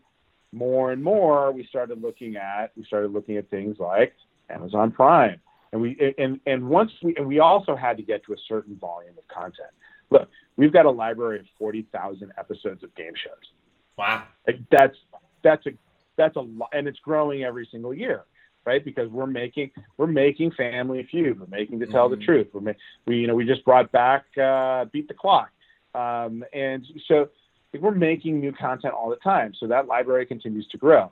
[0.53, 4.13] more and more, we started looking at we started looking at things like
[4.49, 5.39] Amazon Prime,
[5.71, 8.75] and we and and once we and we also had to get to a certain
[8.77, 9.69] volume of content.
[10.09, 13.51] Look, we've got a library of forty thousand episodes of game shows.
[13.97, 14.23] Wow.
[14.45, 14.95] Like that's
[15.43, 15.71] that's a
[16.15, 18.23] that's a lot, and it's growing every single year,
[18.65, 18.83] right?
[18.83, 22.25] Because we're making we're making Family Feud, we're making To Tell the Mhm.
[22.25, 22.71] Truth, we're ma-
[23.05, 25.51] we you know we just brought back uh, Beat the Clock,
[25.93, 27.29] um, and so
[27.77, 29.53] like, we're making new content all the time.
[29.59, 31.11] So that library continues to grow.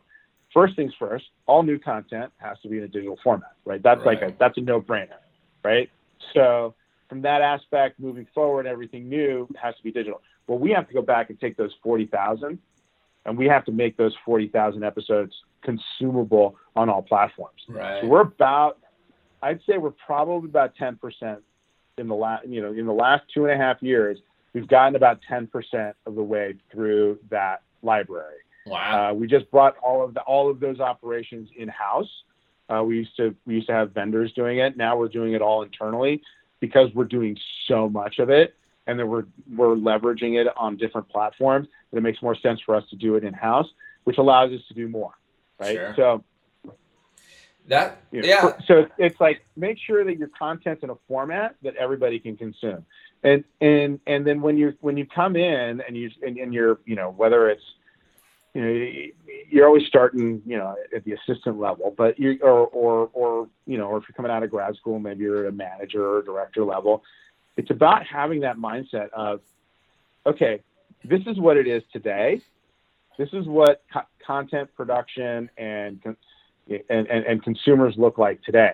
[0.53, 3.81] First things first, all new content has to be in a digital format, right?
[3.83, 5.17] That's like a that's a no brainer,
[5.63, 5.89] right?
[6.33, 6.75] So
[7.09, 10.21] from that aspect, moving forward, everything new has to be digital.
[10.47, 12.59] Well, we have to go back and take those forty thousand
[13.25, 17.61] and we have to make those 40,000 episodes consumable on all platforms.
[17.67, 18.01] Right.
[18.01, 18.77] So we're about,
[19.41, 21.39] I'd say we're probably about 10%
[21.97, 24.19] in the last, you know, in the last two and a half years,
[24.55, 28.37] we've gotten about 10% of the way through that library.
[28.65, 29.09] Wow.
[29.09, 32.09] Uh, we just brought all of the, all of those operations in house.
[32.67, 34.75] Uh, we used to we used to have vendors doing it.
[34.75, 36.23] Now we're doing it all internally
[36.59, 37.37] because we're doing
[37.67, 38.55] so much of it,
[38.87, 41.67] and then we're we're leveraging it on different platforms.
[41.91, 43.67] That it makes more sense for us to do it in house,
[44.05, 45.11] which allows us to do more,
[45.59, 45.75] right?
[45.75, 45.93] Sure.
[45.95, 46.23] So
[47.67, 48.51] that you know, yeah.
[48.67, 52.83] So it's like make sure that your content's in a format that everybody can consume,
[53.25, 56.79] and and and then when you when you come in and you and, and you're
[56.85, 57.63] you know whether it's
[58.53, 58.91] you know
[59.49, 63.77] you're always starting you know at the assistant level, but you or or or you
[63.77, 66.21] know or if you're coming out of grad school, maybe you're at a manager or
[66.21, 67.03] director level.
[67.57, 69.41] It's about having that mindset of
[70.27, 70.61] okay,
[71.03, 72.41] this is what it is today.
[73.17, 75.99] This is what co- content production and
[76.69, 78.73] and, and, and consumers look like today.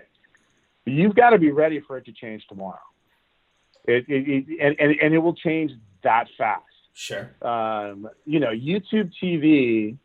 [0.85, 2.79] You've got to be ready for it to change tomorrow.
[3.85, 5.71] It, it, it and, and, and it will change
[6.03, 6.63] that fast.
[6.93, 7.31] Sure.
[7.41, 9.97] Um, you know, YouTube TV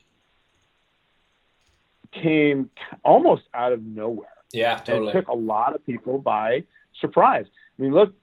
[2.12, 2.70] came
[3.04, 4.28] almost out of nowhere.
[4.52, 5.10] Yeah, totally.
[5.10, 6.64] it took a lot of people by
[7.00, 7.46] surprise.
[7.78, 8.14] I mean, look,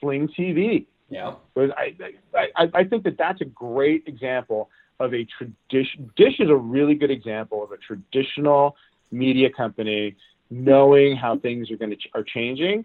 [0.00, 1.34] Sling TV Yeah.
[1.54, 1.94] was I,
[2.56, 6.10] I I think that that's a great example of a tradition.
[6.16, 8.76] Dish is a really good example of a traditional
[9.10, 10.16] media company
[10.50, 12.84] knowing how things are going to ch- are changing.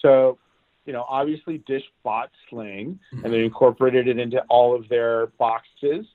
[0.00, 0.38] So,
[0.86, 6.06] you know, obviously Dish bought Sling and they incorporated it into all of their boxes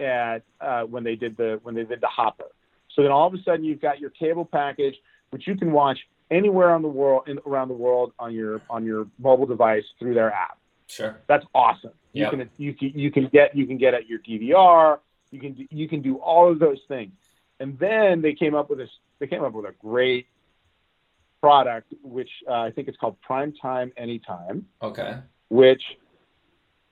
[0.00, 2.46] at uh, when they did the when they did the Hopper.
[2.94, 4.96] So then all of a sudden you've got your cable package,
[5.30, 5.98] which you can watch
[6.30, 10.14] anywhere on the world in, around the world on your on your mobile device through
[10.14, 10.58] their app.
[10.88, 11.18] Sure.
[11.26, 11.92] That's awesome.
[12.12, 12.30] You Yep.
[12.30, 14.98] can you can you can get you can get at your DVR.
[15.30, 17.12] You can you can do all of those things.
[17.60, 18.90] And then they came up with this.
[19.20, 20.26] They came up with a great
[21.52, 25.16] product, which uh, I think it's called Prime Time Anytime, Okay.
[25.48, 25.82] which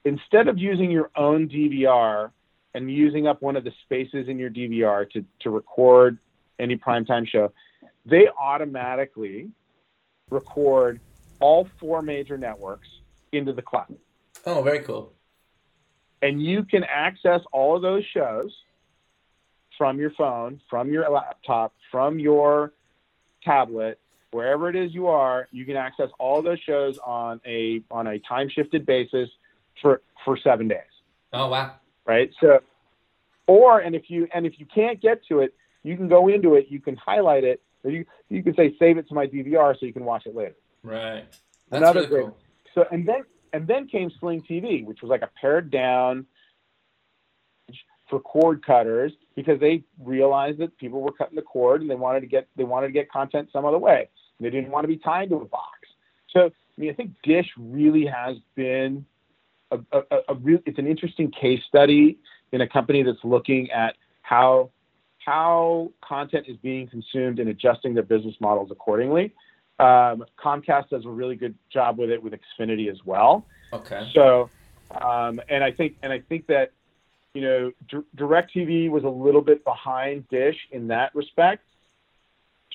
[0.03, 2.31] instead of using your own DVR
[2.73, 6.17] and using up one of the spaces in your DVR to, to record
[6.59, 7.51] any primetime show,
[8.05, 9.49] they automatically
[10.29, 10.99] record
[11.39, 12.87] all four major networks
[13.31, 13.95] into the cloud.
[14.45, 15.13] Oh, very cool.
[16.21, 18.51] And you can access all of those shows
[19.77, 22.73] from your phone, from your laptop, from your
[23.43, 23.97] tablet,
[24.31, 28.19] wherever it is you are, you can access all those shows on a on a
[28.19, 29.29] time shifted basis
[29.81, 30.79] for for seven days.
[31.33, 31.75] Oh wow!
[32.05, 32.31] Right.
[32.39, 32.59] So,
[33.47, 35.53] or and if you and if you can't get to it,
[35.83, 36.67] you can go into it.
[36.69, 37.61] You can highlight it.
[37.83, 40.35] Or you you can say save it to my DVR so you can watch it
[40.35, 40.55] later.
[40.83, 41.25] Right.
[41.69, 42.23] That's Another really.
[42.23, 42.37] Cool.
[42.75, 43.23] So and then
[43.53, 46.25] and then came Sling TV, which was like a pared down
[48.09, 52.19] for cord cutters because they realized that people were cutting the cord and they wanted
[52.19, 54.09] to get they wanted to get content some other way.
[54.41, 55.79] They didn't want to be tied to a box.
[56.29, 59.05] So I mean, I think Dish really has been
[59.71, 60.59] a, a, a real.
[60.65, 62.17] It's an interesting case study
[62.51, 64.71] in a company that's looking at how
[65.23, 69.33] how content is being consumed and adjusting their business models accordingly.
[69.79, 73.45] Um, Comcast does a really good job with it with Xfinity as well.
[73.73, 74.09] Okay.
[74.13, 74.49] So,
[74.99, 76.71] um, and I think and I think that
[77.33, 81.63] you know D- DirecTV was a little bit behind Dish in that respect.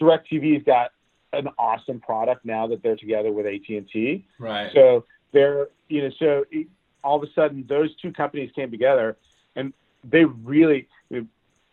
[0.01, 0.91] DirecTV's got
[1.39, 4.27] an awesome product now that they're together with AT&T.
[4.39, 4.71] Right.
[4.75, 6.67] So they're you know so it,
[7.05, 9.17] all of a sudden those two companies came together
[9.55, 9.73] and
[10.05, 10.89] they really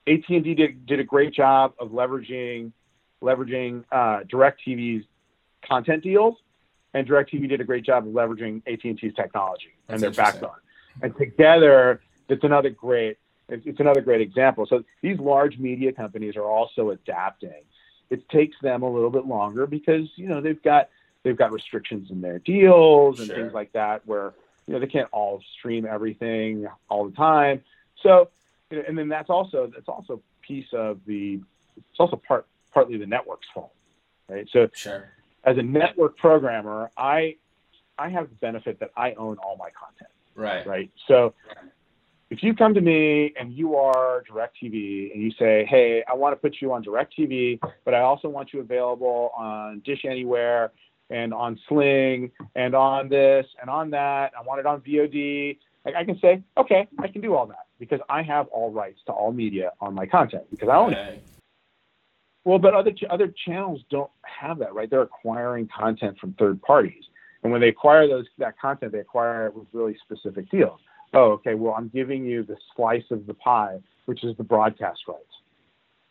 [0.07, 2.72] AT&T did did a great job of leveraging
[3.22, 5.05] leveraging uh, DirecTV's
[5.66, 6.36] content deals,
[6.93, 10.51] and DirecTV did a great job of leveraging AT&T's technology That's and their backbone.
[11.01, 13.18] And together, it's another great
[13.49, 14.66] it's another great example.
[14.68, 17.64] So these large media companies are also adapting.
[18.10, 20.89] It takes them a little bit longer because you know they've got
[21.24, 23.36] they've got restrictions in their deals and sure.
[23.36, 24.34] things like that where
[24.68, 27.64] you know they can't all stream everything all the time.
[28.01, 28.30] So
[28.72, 31.39] and then that's also that's also piece of the
[31.78, 33.74] it's also part partly the network's fault,
[34.28, 34.47] right?
[34.51, 35.12] So sure.
[35.43, 37.38] as a network programmer, I
[37.97, 40.10] I have the benefit that I own all my content.
[40.36, 40.66] Right.
[40.66, 40.91] Right.
[41.08, 41.34] So
[42.34, 46.34] if you come to me and you are DirecTV and you say, hey, I want
[46.34, 50.71] to put you on DirecTV, but I also want you available on Dish Anywhere
[51.11, 54.31] and on Sling and on this and on that.
[54.36, 55.59] I want it on VOD.
[55.86, 59.01] Like I can say, okay, I can do all that because I have all rights
[59.05, 61.23] to all media on my content because I own it.
[62.45, 64.89] Well, but other other channels don't have that, right?
[64.89, 67.03] They're acquiring content from third parties,
[67.43, 70.79] and when they acquire those that content, they acquire it with really specific deals
[71.14, 75.01] oh, okay, well, I'm giving you the slice of the pie, which is the broadcast
[75.07, 75.22] rights.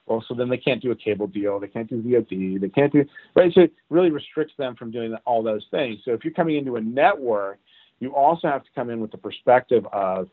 [0.06, 2.92] Well, so then they can't do a cable deal, they can't do VOD, they can't
[2.92, 3.04] do
[3.36, 3.52] right.
[3.54, 6.00] So it really restricts them from doing all those things.
[6.04, 7.58] So if you're coming into a network,
[8.00, 10.28] you also have to come in with the perspective of,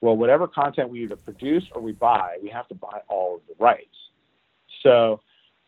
[0.00, 3.42] well, whatever content we either produce or we buy, we have to buy all of
[3.46, 3.96] the rights.
[4.82, 5.20] So,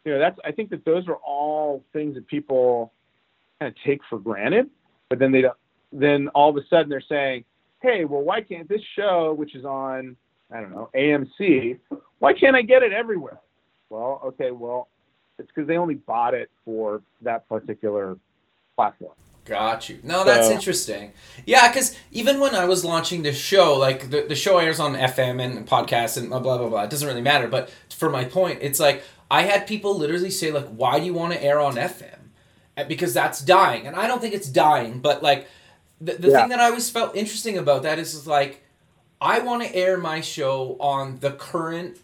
[0.04, 2.92] you know, that's I think that those are all things that people
[3.60, 4.70] kind of take for granted,
[5.10, 5.56] but then they don't.
[5.92, 7.44] Then all of a sudden they're saying,
[7.86, 10.16] hey, well, why can't this show, which is on,
[10.50, 11.78] I don't know, AMC,
[12.18, 13.38] why can't I get it everywhere?
[13.90, 14.88] Well, okay, well,
[15.38, 18.16] it's because they only bought it for that particular
[18.74, 19.12] platform.
[19.44, 20.00] Got you.
[20.02, 21.12] No, that's so, interesting.
[21.44, 24.94] Yeah, because even when I was launching this show, like the, the show airs on
[24.94, 26.82] FM and podcasts and blah, blah, blah, blah.
[26.82, 27.46] It doesn't really matter.
[27.46, 31.14] But for my point, it's like I had people literally say, like, why do you
[31.14, 32.18] want to air on FM?
[32.88, 33.86] Because that's dying.
[33.86, 35.46] And I don't think it's dying, but like
[36.00, 36.40] the, the yeah.
[36.40, 38.62] thing that I always felt interesting about that is, is like
[39.20, 41.98] I want to air my show on the current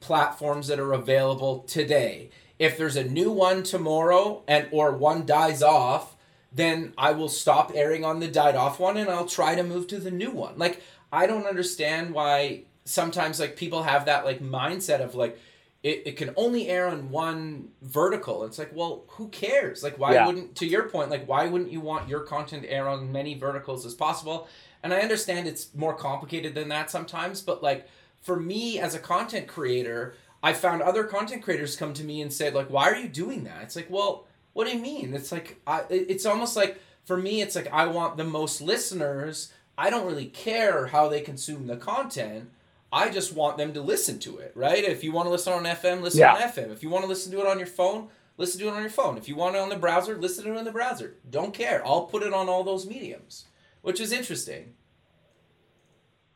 [0.00, 2.30] platforms that are available today.
[2.58, 6.16] If there's a new one tomorrow and or one dies off,
[6.52, 9.86] then I will stop airing on the died off one and I'll try to move
[9.88, 10.54] to the new one.
[10.58, 15.38] Like I don't understand why sometimes like people have that like mindset of like
[15.82, 18.44] it, it can only air on one vertical.
[18.44, 19.82] It's like, well, who cares?
[19.82, 20.26] Like, why yeah.
[20.26, 23.84] wouldn't, to your point, like, why wouldn't you want your content air on many verticals
[23.84, 24.48] as possible?
[24.82, 27.88] And I understand it's more complicated than that sometimes, but like,
[28.20, 32.32] for me as a content creator, I found other content creators come to me and
[32.32, 33.62] say, like, why are you doing that?
[33.62, 35.14] It's like, well, what do you mean?
[35.14, 39.52] It's like, I, it's almost like, for me, it's like, I want the most listeners.
[39.76, 42.50] I don't really care how they consume the content
[42.92, 44.84] I just want them to listen to it, right?
[44.84, 46.34] If you want to listen on FM, listen yeah.
[46.34, 46.70] on FM.
[46.70, 48.90] If you want to listen to it on your phone, listen to it on your
[48.90, 49.16] phone.
[49.16, 51.16] If you want it on the browser, listen to it on the browser.
[51.30, 51.84] Don't care.
[51.86, 53.46] I'll put it on all those mediums,
[53.80, 54.74] which is interesting.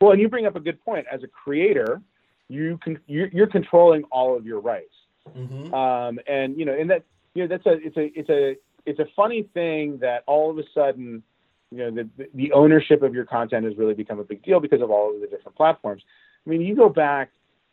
[0.01, 1.05] Well, and you bring up a good point.
[1.11, 2.01] As a creator,
[2.49, 4.93] you can you're, controlling all of your rights,
[5.29, 5.73] mm-hmm.
[5.73, 7.03] um, and you know, and that
[7.33, 8.55] you know that's a it's a it's a
[8.85, 11.23] it's a funny thing that all of a sudden,
[11.71, 14.81] you know, the the ownership of your content has really become a big deal because
[14.81, 16.03] of all of the different platforms.
[16.47, 17.31] I mean, you go back,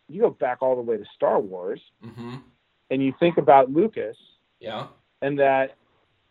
[0.09, 1.81] you go back all the way to Star Wars.
[2.05, 2.35] Mm-hmm.
[2.91, 4.17] and you think about Lucas,
[4.61, 4.89] yeah,
[5.23, 5.77] and that,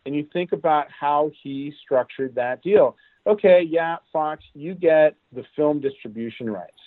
[0.06, 2.96] and you think about how he structured that deal.
[3.26, 6.80] Okay, yeah, Fox, you get the film distribution rights,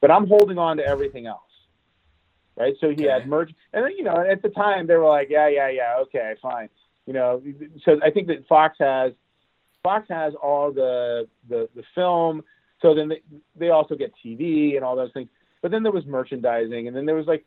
[0.00, 1.40] but I'm holding on to everything else.
[2.56, 3.08] Right, so he okay.
[3.08, 5.96] had merch, and then you know, at the time they were like, yeah, yeah, yeah,
[6.00, 6.68] okay, fine,
[7.06, 7.42] you know.
[7.84, 9.12] So I think that Fox has,
[9.82, 12.44] Fox has all the the the film.
[12.82, 13.22] So then they,
[13.56, 15.28] they also get TV and all those things.
[15.62, 17.44] But then there was merchandising, and then there was like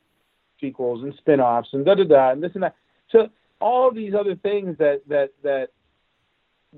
[0.61, 2.75] sequels and spin-offs and da da da and this and that.
[3.11, 3.29] So
[3.59, 5.69] all these other things that that that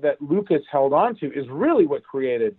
[0.00, 2.56] that Lucas held on to is really what created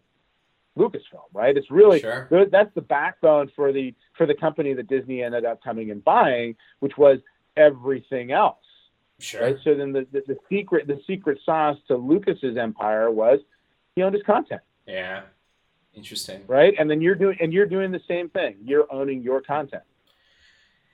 [0.77, 1.57] Lucasfilm, right?
[1.57, 2.27] It's really sure.
[2.51, 6.55] that's the backbone for the for the company that Disney ended up coming and buying,
[6.79, 7.19] which was
[7.55, 8.57] everything else.
[9.19, 9.41] Sure.
[9.41, 9.57] Right?
[9.63, 13.39] So then the, the, the secret the secret sauce to Lucas's empire was
[13.95, 14.61] he owned his content.
[14.85, 15.23] Yeah.
[15.97, 16.43] Interesting.
[16.47, 16.75] Right?
[16.77, 18.57] And then you're doing and you're doing the same thing.
[18.63, 19.83] You're owning your content.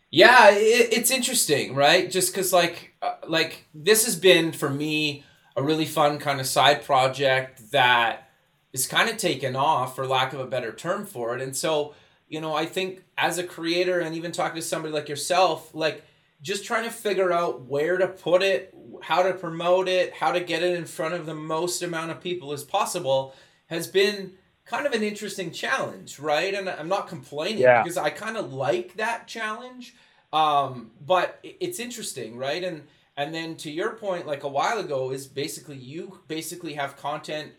[0.10, 2.10] Yeah, it, it's interesting, right?
[2.10, 5.24] Just because, like, uh, like this has been for me
[5.56, 8.30] a really fun kind of side project that
[8.72, 11.42] is kind of taken off, for lack of a better term for it.
[11.42, 11.94] And so,
[12.28, 16.04] you know, I think as a creator and even talking to somebody like yourself, like
[16.42, 20.40] just trying to figure out where to put it, how to promote it, how to
[20.40, 23.34] get it in front of the most amount of people as possible
[23.68, 24.34] has been
[24.66, 26.54] kind of an interesting challenge, right?
[26.54, 27.84] And I'm not complaining yeah.
[27.84, 29.96] because I kind of like that challenge.
[30.32, 32.64] Um, but it's interesting, right?
[32.64, 32.84] And
[33.16, 37.52] and then to your point, like a while ago, is basically you basically have content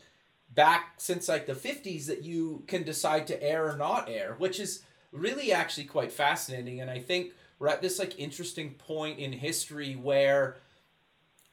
[0.52, 4.58] back since like the 50s that you can decide to air or not air, which
[4.58, 4.82] is
[5.12, 6.80] really actually quite fascinating.
[6.80, 10.56] And I think we're at this like interesting point in history where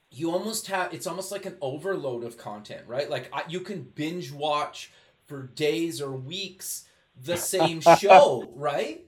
[0.09, 3.09] you almost have it's almost like an overload of content, right?
[3.09, 4.91] Like I, you can binge watch
[5.32, 6.86] for days or weeks
[7.23, 9.05] the same show, right?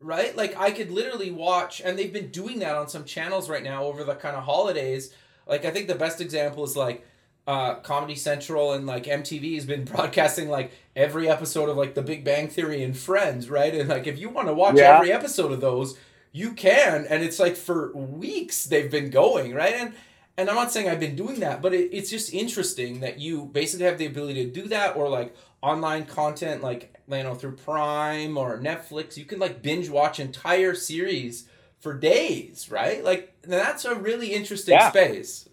[0.00, 0.34] Right?
[0.34, 3.84] Like I could literally watch and they've been doing that on some channels right now
[3.84, 5.12] over the kind of holidays.
[5.46, 7.06] Like I think the best example is like
[7.46, 12.02] uh, Comedy Central and like MTV has been broadcasting like every episode of like The
[12.02, 13.74] Big Bang Theory and Friends, right?
[13.74, 14.96] And like if you want to watch yeah.
[14.96, 15.98] every episode of those,
[16.32, 19.74] you can, and it's like for weeks they've been going, right?
[19.74, 19.92] And
[20.38, 23.46] and I'm not saying I've been doing that, but it, it's just interesting that you
[23.46, 27.56] basically have the ability to do that, or like online content like you know through
[27.56, 31.48] Prime or Netflix, you can like binge watch entire series
[31.80, 33.04] for days, right?
[33.04, 34.90] Like that's a really interesting yeah.
[34.90, 35.48] space.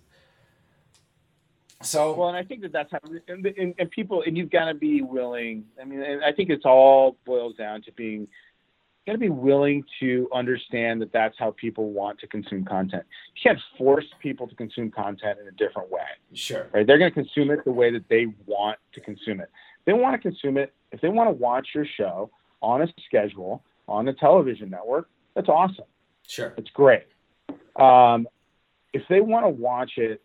[1.82, 4.66] So well, and I think that that's how, and, and, and people, and you've got
[4.66, 5.66] to be willing.
[5.80, 8.28] I mean, I think it's all boils down to being
[9.06, 13.04] got to be willing to understand that that's how people want to consume content.
[13.36, 16.02] You can't force people to consume content in a different way.
[16.34, 16.68] Sure.
[16.74, 16.88] Right?
[16.88, 19.52] They're going to consume it the way that they want to consume it
[19.86, 22.32] they want to consume it, if they want to watch your show
[22.62, 25.86] on a schedule on a television network, that's awesome.
[26.28, 26.54] Sure.
[26.58, 27.04] It's great.
[27.76, 28.28] Um,
[28.94, 30.22] if they want to watch it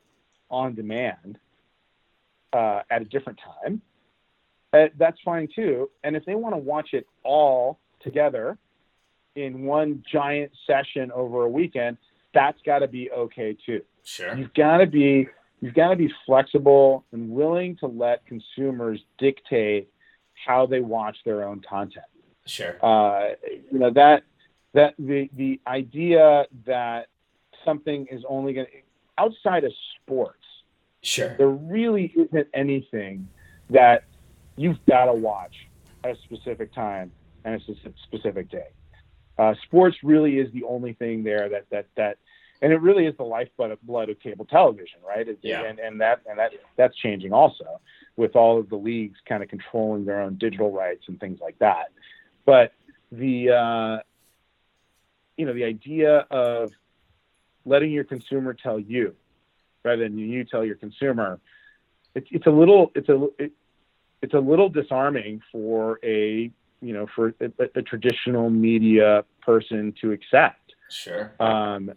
[0.51, 1.39] on demand
[2.53, 3.83] uh, at a different time,
[4.73, 5.91] uh, that's fine too.
[6.05, 8.57] And if they want to watch it all together
[9.35, 11.99] in one giant session over a weekend,
[12.33, 13.83] that's got to be okay too.
[14.05, 14.37] Sure.
[14.37, 15.29] You've got to be
[15.61, 19.89] you've got to be flexible and willing to let consumers dictate
[20.47, 22.07] how they watch their own content.
[22.47, 22.77] Sure.
[22.85, 23.35] Uh,
[23.71, 24.23] you know that
[24.73, 27.09] that the the idea that
[27.65, 28.73] something is only going to
[29.19, 30.37] outside of sports.
[31.03, 31.37] Sure.
[31.37, 33.29] There really isn't anything
[33.71, 34.05] that
[34.57, 35.55] you've got to watch
[36.05, 37.11] at a specific time
[37.45, 38.69] and a specific day.
[39.39, 42.19] Uh, sports really is the only thing there that that that
[42.63, 45.27] and it really is the lifeblood of, blood of cable television, right?
[45.27, 45.63] It, yeah.
[45.65, 47.81] And, and that and that that's changing also
[48.17, 51.59] with all of the leagues kind of controlling their own digital rights and things like
[51.59, 51.91] that.
[52.45, 52.73] But
[53.11, 54.03] the uh,
[55.37, 56.73] you know the idea of
[57.65, 59.15] letting your consumer tell you
[59.83, 61.41] rather than you tell your consumer,
[62.15, 63.53] it's it's a little it's a it,
[64.23, 66.51] it's a little disarming for a
[66.83, 70.75] you know for a, a traditional media person to accept.
[70.91, 71.33] Sure.
[71.39, 71.93] Um,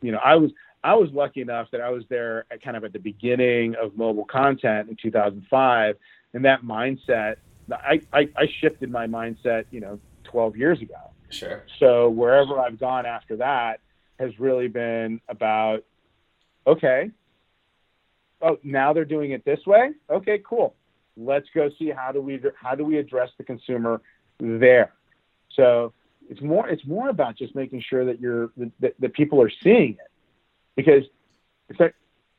[0.00, 0.50] you know, I was
[0.82, 3.96] I was lucky enough that I was there at kind of at the beginning of
[3.96, 5.96] mobile content in 2005,
[6.32, 7.36] and that mindset,
[7.70, 11.10] I, I, I shifted my mindset, you know, 12 years ago.
[11.28, 11.64] Sure.
[11.78, 13.80] So wherever I've gone after that
[14.18, 15.84] has really been about,
[16.66, 17.10] okay,
[18.40, 19.90] oh, now they're doing it this way.
[20.08, 20.74] Okay, cool.
[21.16, 24.00] Let's go see how do we how do we address the consumer
[24.38, 24.92] there.
[25.54, 25.92] So
[26.30, 29.90] it's more it's more about just making sure that you're that, that people are seeing
[29.90, 30.10] it,
[30.76, 31.02] because
[31.68, 31.90] if they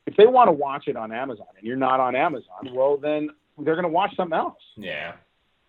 [0.06, 3.28] if they want to watch it on Amazon and you're not on Amazon, well then
[3.58, 4.58] they're going to watch something else.
[4.76, 5.12] Yeah,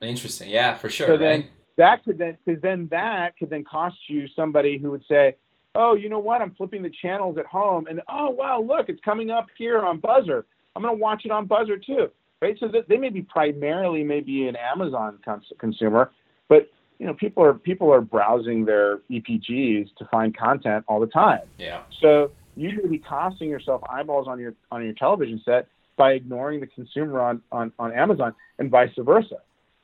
[0.01, 0.49] interesting.
[0.49, 1.07] Yeah, for sure.
[1.07, 1.19] So right?
[1.19, 1.47] then
[1.77, 5.35] that could then because then that could then cost you somebody who would say,
[5.75, 6.41] oh, you know what?
[6.41, 9.99] I'm flipping the channels at home, and oh wow, look, it's coming up here on
[9.99, 10.45] Buzzr.
[10.75, 12.09] I'm going to watch it on Buzzr too,
[12.41, 12.55] right?
[12.57, 16.11] So that they may be primarily maybe an Amazon cons- consumer,
[16.47, 16.69] but
[16.99, 21.41] you know, people are people are browsing their EPGs to find content all the time.
[21.57, 21.81] Yeah.
[22.01, 26.59] So you may be costing yourself eyeballs on your on your television set by ignoring
[26.59, 29.37] the consumer on, on, on Amazon and vice versa.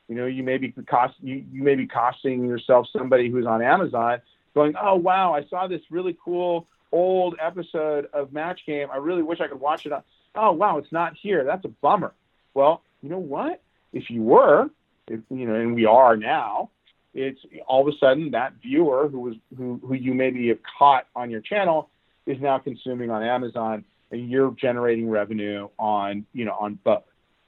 [0.08, 3.62] You know, you may be cost you, you may be costing yourself somebody who's on
[3.62, 4.20] Amazon
[4.54, 8.88] going, Oh wow, I saw this really cool old episode of Match Game.
[8.92, 10.02] I really wish I could watch it on
[10.34, 11.44] oh wow, it's not here.
[11.44, 12.12] That's a bummer.
[12.54, 13.62] Well, you know what?
[13.92, 14.70] If you were,
[15.08, 16.70] if, you know, and we are now,
[17.14, 21.06] it's all of a sudden that viewer who was who who you maybe have caught
[21.16, 21.90] on your channel
[22.26, 27.02] is now consuming on Amazon, and you're generating revenue on you know on both.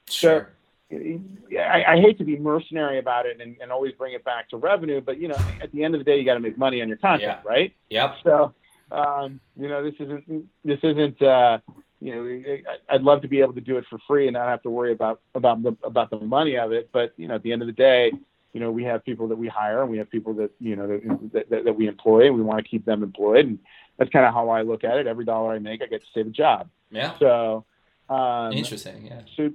[0.09, 0.51] Sure.
[0.91, 4.51] So, I, I hate to be mercenary about it and, and always bring it back
[4.51, 6.59] to revenue, but you know, at the end of the day, you got to make
[6.59, 7.51] money on your content, Yeah.
[7.51, 7.75] right?
[7.89, 8.17] Yep.
[8.25, 8.55] So,
[8.91, 11.59] um, you know, this isn't this isn't uh,
[12.01, 14.63] you know, I'd love to be able to do it for free and not have
[14.63, 16.91] to worry about about the about the money of it.
[16.93, 18.13] But you know, at the end of the day,
[18.53, 20.87] you know, we have people that we hire and we have people that you know
[21.33, 23.47] that that, that we employ and we want to keep them employed.
[23.47, 23.59] And
[23.99, 25.07] that's kind of how I look at it.
[25.07, 26.69] Every dollar I make, I get to save a job.
[26.91, 27.19] Yeah.
[27.19, 27.65] So,
[28.09, 29.07] um, Interesting.
[29.07, 29.23] Yeah.
[29.37, 29.51] so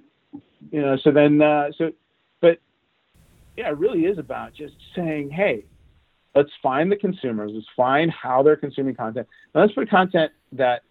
[0.72, 1.92] you know so then uh, so
[2.42, 2.60] but
[3.56, 5.66] yeah it really is about just saying hey
[6.36, 10.82] let's find the consumers let's find how they're consuming content now let's put content that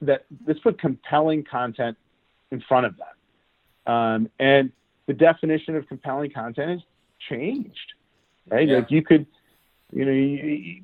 [0.00, 1.96] that let's put compelling content
[2.50, 4.70] in front of them um, and
[5.06, 6.80] the definition of compelling content has
[7.28, 7.92] changed
[8.48, 8.76] right Yeah.
[8.78, 9.26] like you could
[9.92, 10.82] you know you,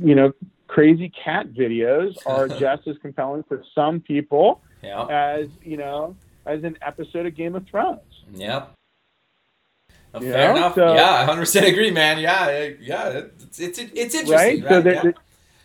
[0.00, 0.32] you know
[0.66, 5.06] crazy cat videos are just as compelling for some people Yeah.
[5.06, 6.16] as you know
[6.46, 8.00] as an episode of Game of Thrones.
[8.34, 8.72] Yep.
[10.14, 10.74] Uh, You fair know, enough.
[10.74, 12.18] so- yeah, I 100% agree, man.
[12.18, 13.08] Yeah, yeah,
[13.40, 14.62] it's it's, it's interesting, Right?
[14.62, 14.68] right?
[14.68, 15.02] So there, yeah.
[15.02, 15.14] there-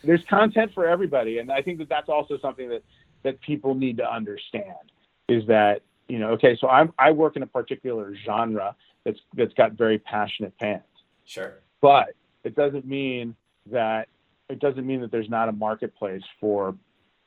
[0.05, 2.84] there's content for everybody, and I think that that's also something that
[3.23, 4.86] that people need to understand
[5.27, 9.53] is that you know okay, so I'm I work in a particular genre that's that's
[9.53, 10.84] got very passionate fans,
[11.26, 11.60] Sure.
[11.82, 12.10] but
[12.43, 13.36] it doesn't mean
[13.72, 14.07] that
[14.49, 16.76] it doesn't mean that there's not a marketplace for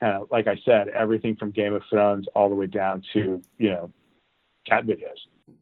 [0.01, 3.41] kind of like I said everything from Game of Thrones all the way down to
[3.59, 3.91] you know
[4.67, 5.19] cat videos.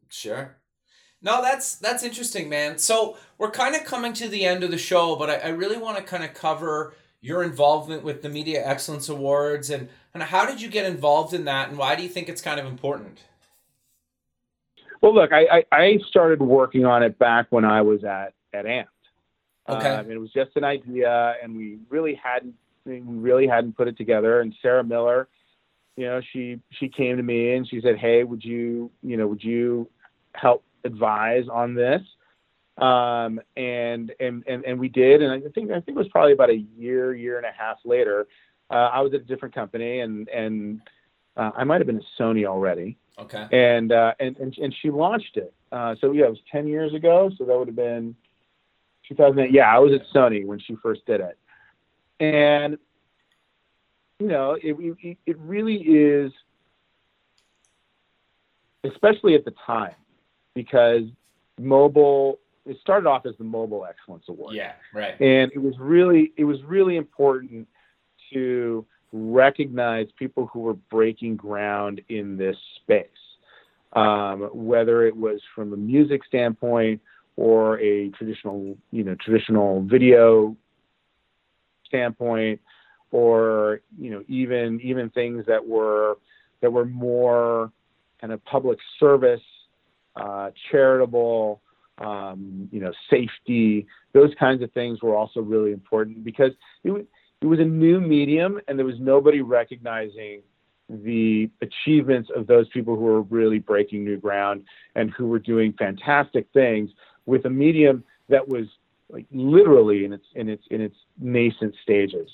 [0.09, 0.57] Sure.
[1.23, 2.79] No, that's that's interesting, man.
[2.79, 5.77] So we're kind of coming to the end of the show, but I, I really
[5.77, 10.45] want to kind of cover your involvement with the Media Excellence Awards and of how
[10.45, 13.21] did you get involved in that, and why do you think it's kind of important?
[15.01, 18.67] Well, look, I, I, I started working on it back when I was at at
[18.67, 18.89] Amp'd.
[19.69, 19.89] Okay.
[19.89, 22.55] Um, it was just an idea, and we really hadn't
[22.85, 24.41] we really hadn't put it together.
[24.41, 25.29] And Sarah Miller,
[25.97, 29.27] you know, she she came to me and she said, "Hey, would you you know
[29.27, 29.89] would you
[30.35, 32.03] help advise on this?"
[32.79, 36.33] Um, and and and and we did, and I think I think it was probably
[36.33, 38.27] about a year year and a half later.
[38.71, 40.81] Uh, I was at a different company, and and
[41.37, 43.47] uh, I might have been at Sony already Okay.
[43.53, 45.53] and uh, and, and and she launched it.
[45.73, 47.31] Uh, so yeah, it was ten years ago.
[47.37, 48.15] So that would have been
[49.09, 49.53] 2008.
[49.53, 51.39] Yeah, I was at Sony when she first did it,
[52.21, 52.79] and
[54.19, 56.33] you know, it it, it really is,
[58.85, 59.95] especially at the time,
[60.55, 61.03] because
[61.59, 62.39] mobile.
[62.67, 64.73] It started off as the Mobile Excellence Award Yeah.
[64.93, 65.19] Right.
[65.19, 67.67] and it was really it was really important
[68.33, 73.07] to recognize people who were breaking ground in this space.
[73.93, 77.01] Um, whether it was from a music standpoint
[77.35, 80.57] or a traditional you know traditional video
[81.87, 82.61] standpoint
[83.11, 86.19] or you know even even things that were
[86.61, 87.73] that were more
[88.21, 89.41] kind of public service
[90.17, 91.61] uh, charitable
[91.99, 96.53] um, you know safety those kinds of things were also really important because
[96.85, 97.07] it
[97.41, 100.43] it was a new medium and there was nobody recognizing
[100.89, 104.65] the achievements of those people who were really breaking new ground
[104.95, 106.91] and who were doing fantastic things
[107.27, 108.67] with a medium that was
[109.09, 112.29] like literally in its in its in its nascent stages.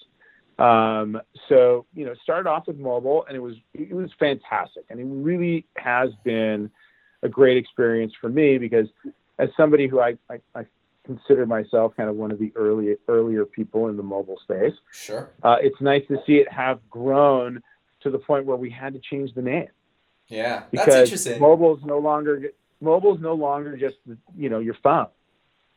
[0.58, 4.98] Um, so you know, started off with mobile and it was it was fantastic and
[4.98, 6.70] it really has been
[7.22, 8.86] a great experience for me because
[9.38, 10.64] as somebody who I, I, I
[11.06, 14.74] consider myself kind of one of the early earlier people in the mobile space.
[14.92, 15.30] Sure.
[15.42, 17.62] Uh, it's nice to see it have grown
[18.00, 19.68] to the point where we had to change the name
[20.28, 20.64] Yeah.
[20.70, 21.40] because That's interesting.
[21.40, 22.50] mobile is no longer
[22.80, 23.96] mobile is no longer just
[24.36, 25.06] you know your phone.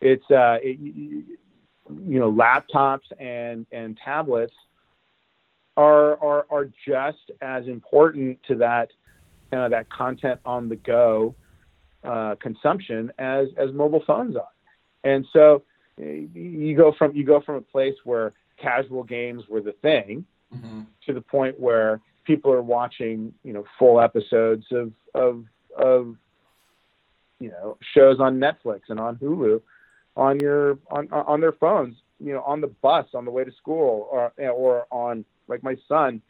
[0.02, 4.54] It's uh, it, you know laptops and and tablets
[5.78, 8.90] are are are just as important to that
[9.54, 11.36] uh, that content on the go
[12.04, 14.50] uh, consumption as as mobile phones are.
[15.04, 15.64] And so
[15.98, 20.82] you go from you go from a place where casual games were the thing mm-hmm.
[21.06, 25.46] to the point where people are watching you know full episodes of of
[25.78, 26.16] of
[27.40, 29.62] you know shows on Netflix and on Hulu
[30.16, 33.52] on your on on their phones you know on the bus on the way to
[33.52, 36.22] school or or on like my son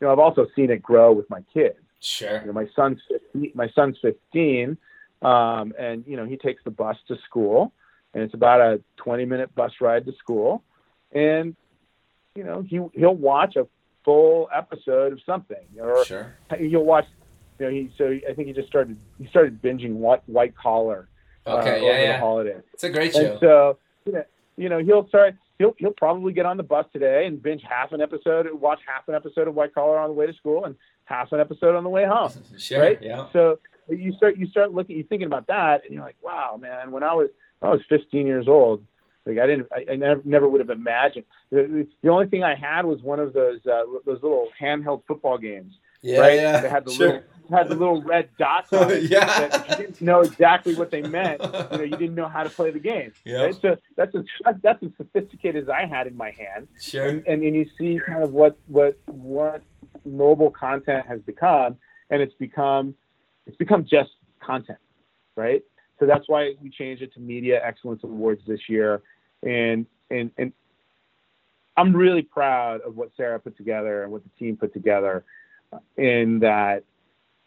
[0.00, 3.00] you know I've also seen it grow with my kids sure you know my son's
[3.08, 4.76] 15, my son's 15
[5.22, 7.72] um, and you know he takes the bus to school
[8.14, 10.62] and it's about a 20 minute bus ride to school.
[11.12, 11.56] And
[12.34, 13.66] you know he he'll watch a
[14.04, 16.34] full episode of something or sure.
[16.58, 17.04] you'll watch
[17.58, 21.08] you know he so I think he just started he started binging white white collar
[21.46, 23.32] uh, okay uh, yeah yeah the holidays it's a great show.
[23.32, 24.24] and so you know,
[24.56, 27.92] you know he'll start he'll he'll probably get on the bus today and binge half
[27.92, 30.76] an episode watch half an episode of white collar on the way to school and
[31.04, 33.02] half an episode on the way home sure, right?
[33.02, 33.26] yeah.
[33.32, 33.58] So
[33.90, 37.02] you start you start looking you thinking about that and you're like wow man when
[37.02, 37.28] I was
[37.62, 38.84] I was 15 years old
[39.26, 41.24] like I didn't, I, I never, never would have imagined.
[41.50, 45.36] The, the only thing I had was one of those uh, those little handheld football
[45.36, 45.74] games.
[46.02, 46.34] Yeah, right?
[46.36, 46.60] yeah.
[46.60, 47.06] They had the sure.
[47.06, 49.10] little had the little red dots on it.
[49.10, 49.48] yeah.
[49.48, 51.42] That you didn't know exactly what they meant.
[51.42, 53.12] You know, you didn't know how to play the game.
[53.24, 53.42] Yeah.
[53.42, 53.54] Right?
[53.60, 54.24] So that's as
[54.62, 56.68] that's as sophisticated as I had in my hand.
[56.80, 57.06] Sure.
[57.06, 59.62] And, and and you see kind of what what what
[60.06, 61.76] mobile content has become,
[62.08, 62.94] and it's become
[63.50, 64.78] it's become just content,
[65.36, 65.62] right?
[65.98, 69.02] So that's why we changed it to Media Excellence Awards this year.
[69.42, 70.52] And and and
[71.76, 75.24] I'm really proud of what Sarah put together and what the team put together
[75.72, 76.84] uh, in that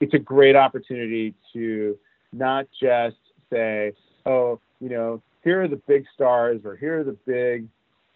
[0.02, 1.98] it's a great opportunity to
[2.34, 3.16] not just
[3.50, 3.94] say,
[4.26, 7.66] oh, you know, here are the big stars or here are the big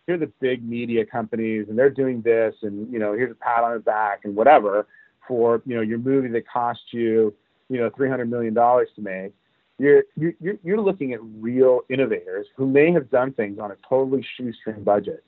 [0.08, 3.36] here are the big media companies and they're doing this and you know here's a
[3.36, 4.88] pat on the back and whatever
[5.28, 7.34] for you know your movie that cost you
[7.70, 9.34] you know 300 million dollars to make
[9.80, 14.26] you're, you're, you're looking at real innovators who may have done things on a totally
[14.36, 15.24] shoestring budget,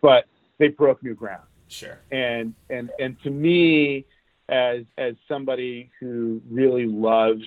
[0.00, 0.24] but
[0.58, 1.42] they broke new ground.
[1.68, 1.98] Sure.
[2.10, 4.06] And, and, and to me,
[4.48, 7.42] as, as somebody who really loves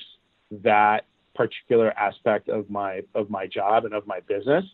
[0.52, 4.66] that particular aspect of my, of my job and of my business,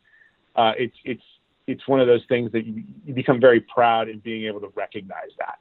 [0.55, 1.23] uh, it's, it's,
[1.67, 4.71] it's one of those things that you, you become very proud in being able to
[4.75, 5.59] recognize that.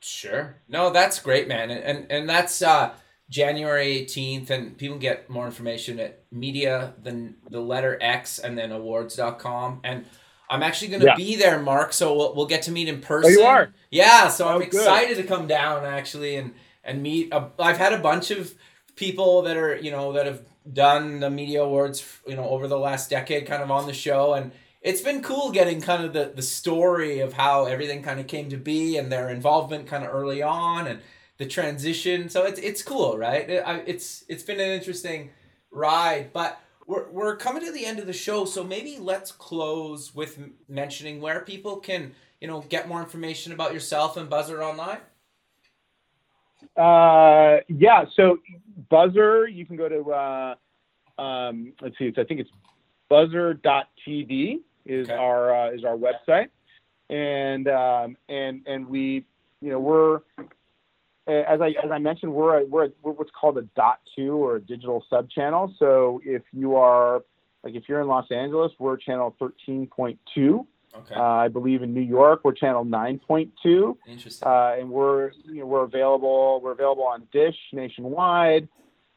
[0.00, 0.56] Sure.
[0.68, 1.70] No, that's great, man.
[1.70, 2.92] And, and, and that's, uh,
[3.30, 8.70] January 18th, and people get more information at media, the, the letter X, and then
[8.70, 9.80] awards.com.
[9.82, 10.04] And
[10.50, 11.16] I'm actually going to yeah.
[11.16, 13.30] be there, Mark, so we'll, we'll get to meet in person.
[13.30, 13.72] Oh, you are?
[13.90, 16.54] Yeah, so I'm oh, excited to come down, actually, and,
[16.84, 17.32] and meet.
[17.32, 18.54] A, I've had a bunch of
[18.94, 22.78] people that are, you know, that have done the media awards, you know, over the
[22.78, 24.34] last decade kind of on the show.
[24.34, 24.52] And
[24.82, 28.50] it's been cool getting kind of the, the story of how everything kind of came
[28.50, 30.86] to be and their involvement kind of early on.
[30.86, 31.00] And,
[31.44, 32.28] the transition.
[32.28, 33.48] So it's it's cool, right?
[33.48, 35.30] It, I, it's it's been an interesting
[35.70, 40.14] ride, but we're we're coming to the end of the show, so maybe let's close
[40.14, 40.38] with
[40.68, 45.00] mentioning where people can you know get more information about yourself and Buzzr Online.
[46.76, 48.06] Uh, yeah.
[48.16, 48.38] So
[48.90, 50.54] Buzzr, you can go to uh,
[51.22, 52.50] um, let's see, it's, I think it's
[53.10, 55.16] buzzr.tv is okay.
[55.16, 56.48] our uh, is our website,
[57.10, 59.24] and um, and and we
[59.60, 60.20] you know we're
[61.26, 64.34] as I as I mentioned, we're a, we're, a, we're what's called a dot two
[64.34, 65.72] or a digital sub channel.
[65.78, 67.22] So if you are
[67.62, 70.66] like if you're in Los Angeles, we're channel thirteen point two.
[70.94, 71.14] Okay.
[71.14, 73.98] Uh, I believe in New York, we're channel nine point two.
[74.06, 74.46] Interesting.
[74.46, 78.68] Uh, and we're you know, we're available we're available on Dish nationwide.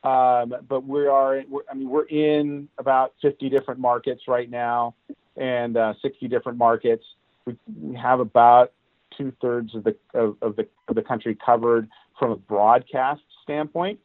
[0.03, 4.95] Um, but we are we're, I mean we're in about 50 different markets right now,
[5.35, 7.03] and uh, 60 different markets.
[7.45, 8.71] We, we have about
[9.17, 11.89] two thirds of the of, of, the of the country covered
[12.19, 13.99] from a broadcast standpoint.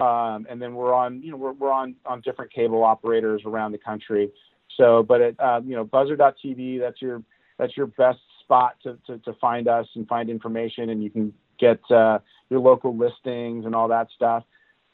[0.00, 3.72] Um, and then we're on, you know, we're, we're on, on different cable operators around
[3.72, 4.30] the country.
[4.76, 7.22] So, but it, uh, you know, buzzr.tv, that's your,
[7.58, 11.34] that's your best spot to, to, to find us and find information and you can
[11.58, 14.44] get uh, your local listings and all that stuff.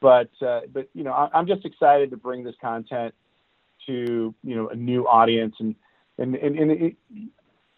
[0.01, 3.15] But, uh, but, you know, I, I'm just excited to bring this content
[3.87, 5.77] to, you know, a new audience and,
[6.19, 6.97] and, and, and it,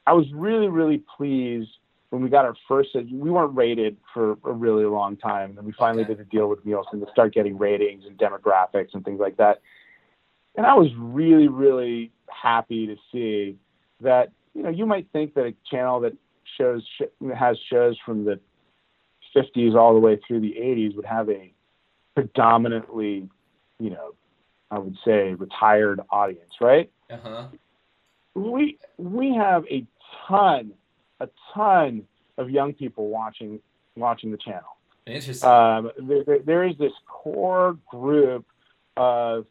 [0.08, 1.68] I was really, really pleased
[2.08, 2.90] when we got our first.
[2.94, 6.14] We weren't rated for a really long time, and we finally okay.
[6.14, 9.60] did a deal with Nielsen to start getting ratings and demographics and things like that.
[10.56, 13.58] And I was really, really happy to see
[14.00, 14.32] that.
[14.54, 16.14] You know, you might think that a channel that
[16.56, 16.82] shows
[17.38, 18.40] has shows from the
[19.36, 21.52] 50s all the way through the 80s would have a
[22.14, 23.28] predominantly,
[23.78, 24.14] you know,
[24.70, 26.90] I would say retired audience, right?
[27.10, 27.48] Uh huh.
[28.34, 29.86] We we have a
[30.26, 30.72] ton,
[31.20, 32.04] a ton
[32.36, 33.60] of young people watching
[33.96, 34.76] watching the channel.
[35.06, 35.48] Interesting.
[35.48, 38.46] Um, there, there is this core group
[38.96, 39.46] of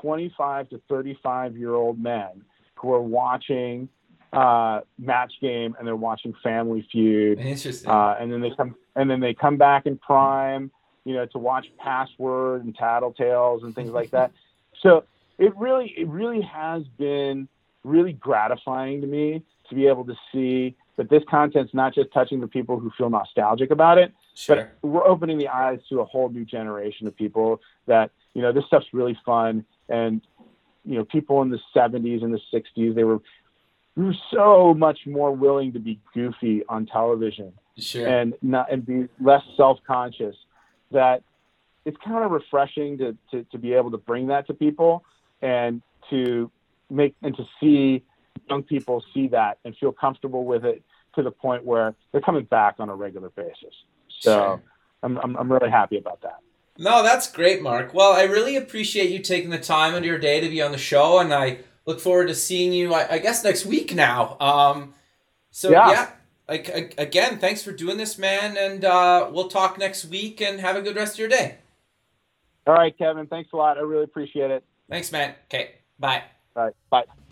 [0.00, 2.42] 25 to 35 year old men
[2.74, 3.88] who are watching
[4.32, 7.38] uh, Match Game and they're watching Family Feud.
[7.38, 7.90] Interesting.
[7.90, 10.70] Uh, and then they come and then they come back in Prime,
[11.04, 14.32] you know, to watch Password and Tattletales and things like that.
[14.82, 15.04] So
[15.38, 17.48] it really it really has been
[17.82, 22.40] really gratifying to me to be able to see that this content's not just touching
[22.40, 24.72] the people who feel nostalgic about it, sure.
[24.82, 28.52] but we're opening the eyes to a whole new generation of people that you know
[28.52, 30.22] this stuff's really fun and
[30.84, 33.20] you know people in the 70s and the 60s they were
[33.96, 38.06] we were so much more willing to be goofy on television Sure.
[38.06, 40.34] and not and be less self-conscious
[40.92, 41.22] that
[41.84, 45.04] it's kind of refreshing to, to, to be able to bring that to people
[45.42, 46.50] and to
[46.88, 48.02] make and to see
[48.48, 50.82] young people see that and feel comfortable with it
[51.14, 53.74] to the point where they're coming back on a regular basis
[54.20, 54.62] so Sure.
[55.02, 56.38] I'm, I'm, I'm really happy about that
[56.78, 57.94] No, that's great, Mark.
[57.94, 60.72] Well, I really appreciate you taking the time out of your day to be on
[60.72, 62.92] the show, and I look forward to seeing you.
[62.92, 64.36] I, I guess next week now.
[64.40, 64.92] Um,
[65.50, 66.10] so yeah, Yeah.
[66.48, 70.40] like again, thanks for doing this, man, and uh, we'll talk next week.
[70.42, 71.56] And have a good rest of your day.
[72.66, 75.34] all right kevin thanks a lot i really appreciate it Thanks, man.
[75.48, 76.22] Okay, bye.
[76.56, 77.25] all right bye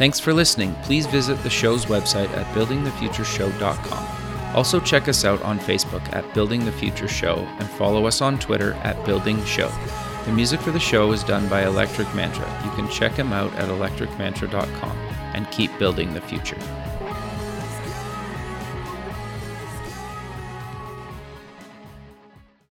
[0.00, 0.74] Thanks for listening.
[0.76, 4.56] Please visit the show's website at buildingthefutureshow.com.
[4.56, 8.38] Also, check us out on Facebook at Building the Future Show and follow us on
[8.38, 9.70] Twitter at Building Show.
[10.24, 12.48] The music for the show is done by Electric Mantra.
[12.64, 14.96] You can check him out at electricmantra.com
[15.34, 16.56] and keep building the future.